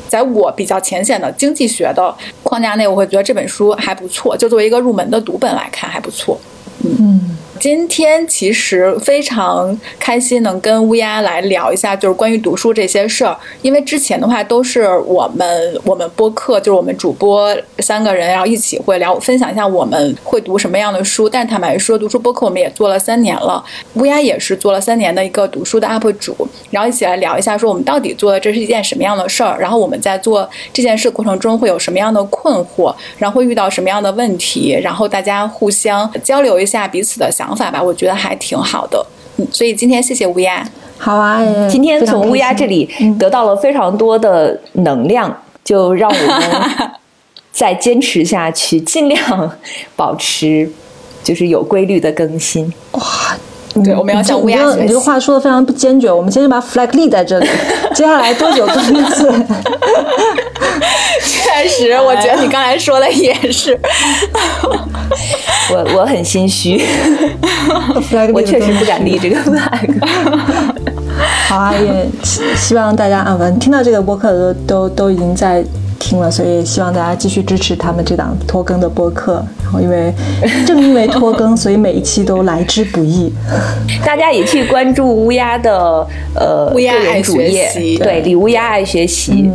[0.07, 4.37] 在我比较浅显的经济学的框架内，我会觉得这本书还不错。
[4.37, 6.39] 就作为一个入门的读本来看，还不错。
[6.83, 7.37] 嗯。
[7.61, 13.37] 今天其实非常开心能跟乌鸦来聊一下，就是关于读书这些事儿。
[13.61, 21.29] 因为之前的话都是我们我们播客，就是我们主播三个人，然后一起会聊分享一下我们会读什么样的书。
[21.29, 26.35] 但坦白说，读书播客我们也做了三年了，乌鸦也是做了三年的一个读书的 UP 主，
[26.71, 39.05] 然后一起来聊一下，说我们到底做的这是一件什么样的事儿，然后我们在做这件事过程中会有什么样的困惑，然后会遇到什么样的问题，然后大家互相交流一下彼此的想法吧，我觉得还挺好的。
[39.37, 40.67] 嗯，所以今天谢谢乌鸦。
[40.97, 42.87] 好啊，今天从乌鸦这里
[43.17, 46.91] 得到了非常多的能量，就让我们
[47.51, 49.51] 再坚持下去，尽量
[49.95, 50.71] 保持
[51.23, 52.71] 就是有规律的更新。
[53.83, 54.99] 对，我们要讲乌鸦学习你这个。
[54.99, 57.47] 话说的非常不坚决，我们先把 flag 立在这里，
[57.93, 59.31] 接下来多久更一次？
[61.23, 63.79] 确实，我觉得你刚才说的也是。
[65.71, 66.81] 我我很心虚，
[68.33, 69.89] 我确实不敢立这个 flag。
[71.47, 75.63] 好啊，也希希望大家啊，反正听到这个播客的都都都已经在
[76.01, 79.45] 听了，所以希望大家继续支持他们这档拖更的播客。
[79.63, 80.11] 然后因为
[80.65, 83.31] 正因为拖更， 所以每一期都来之不易。
[84.03, 89.51] 大家也去关注乌鸦的呃乌鸦爱学习，对，李乌鸦爱学习。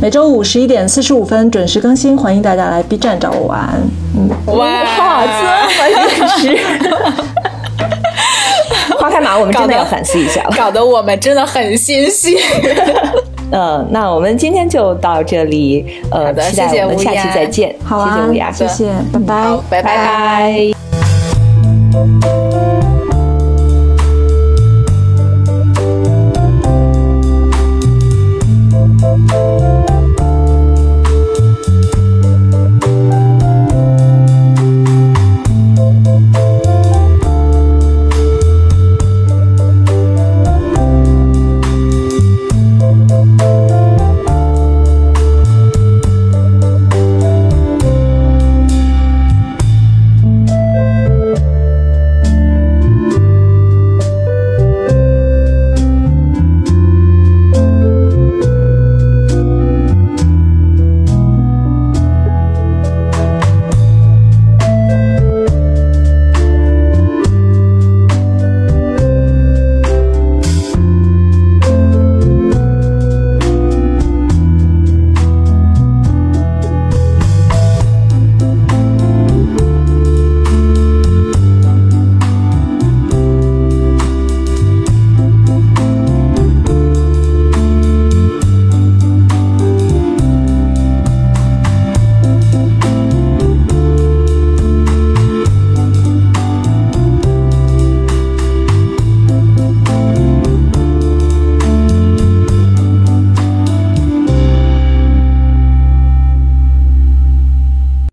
[0.00, 3.68] 每周五十一点四十五分准时更新，欢迎大家来 B 站找我玩。
[4.16, 4.84] 嗯，哇，
[5.76, 6.56] 这么准时。
[8.98, 10.54] 花开马，我们真的要反思一下了。
[10.56, 12.38] 搞得我们真的很心虚。
[13.50, 17.74] 呃，那我们今天就到这里，呃，期待我们下期再见。
[17.84, 20.72] 好啊，谢谢乌鸦，谢谢，拜拜拜拜。
[21.92, 22.37] 拜。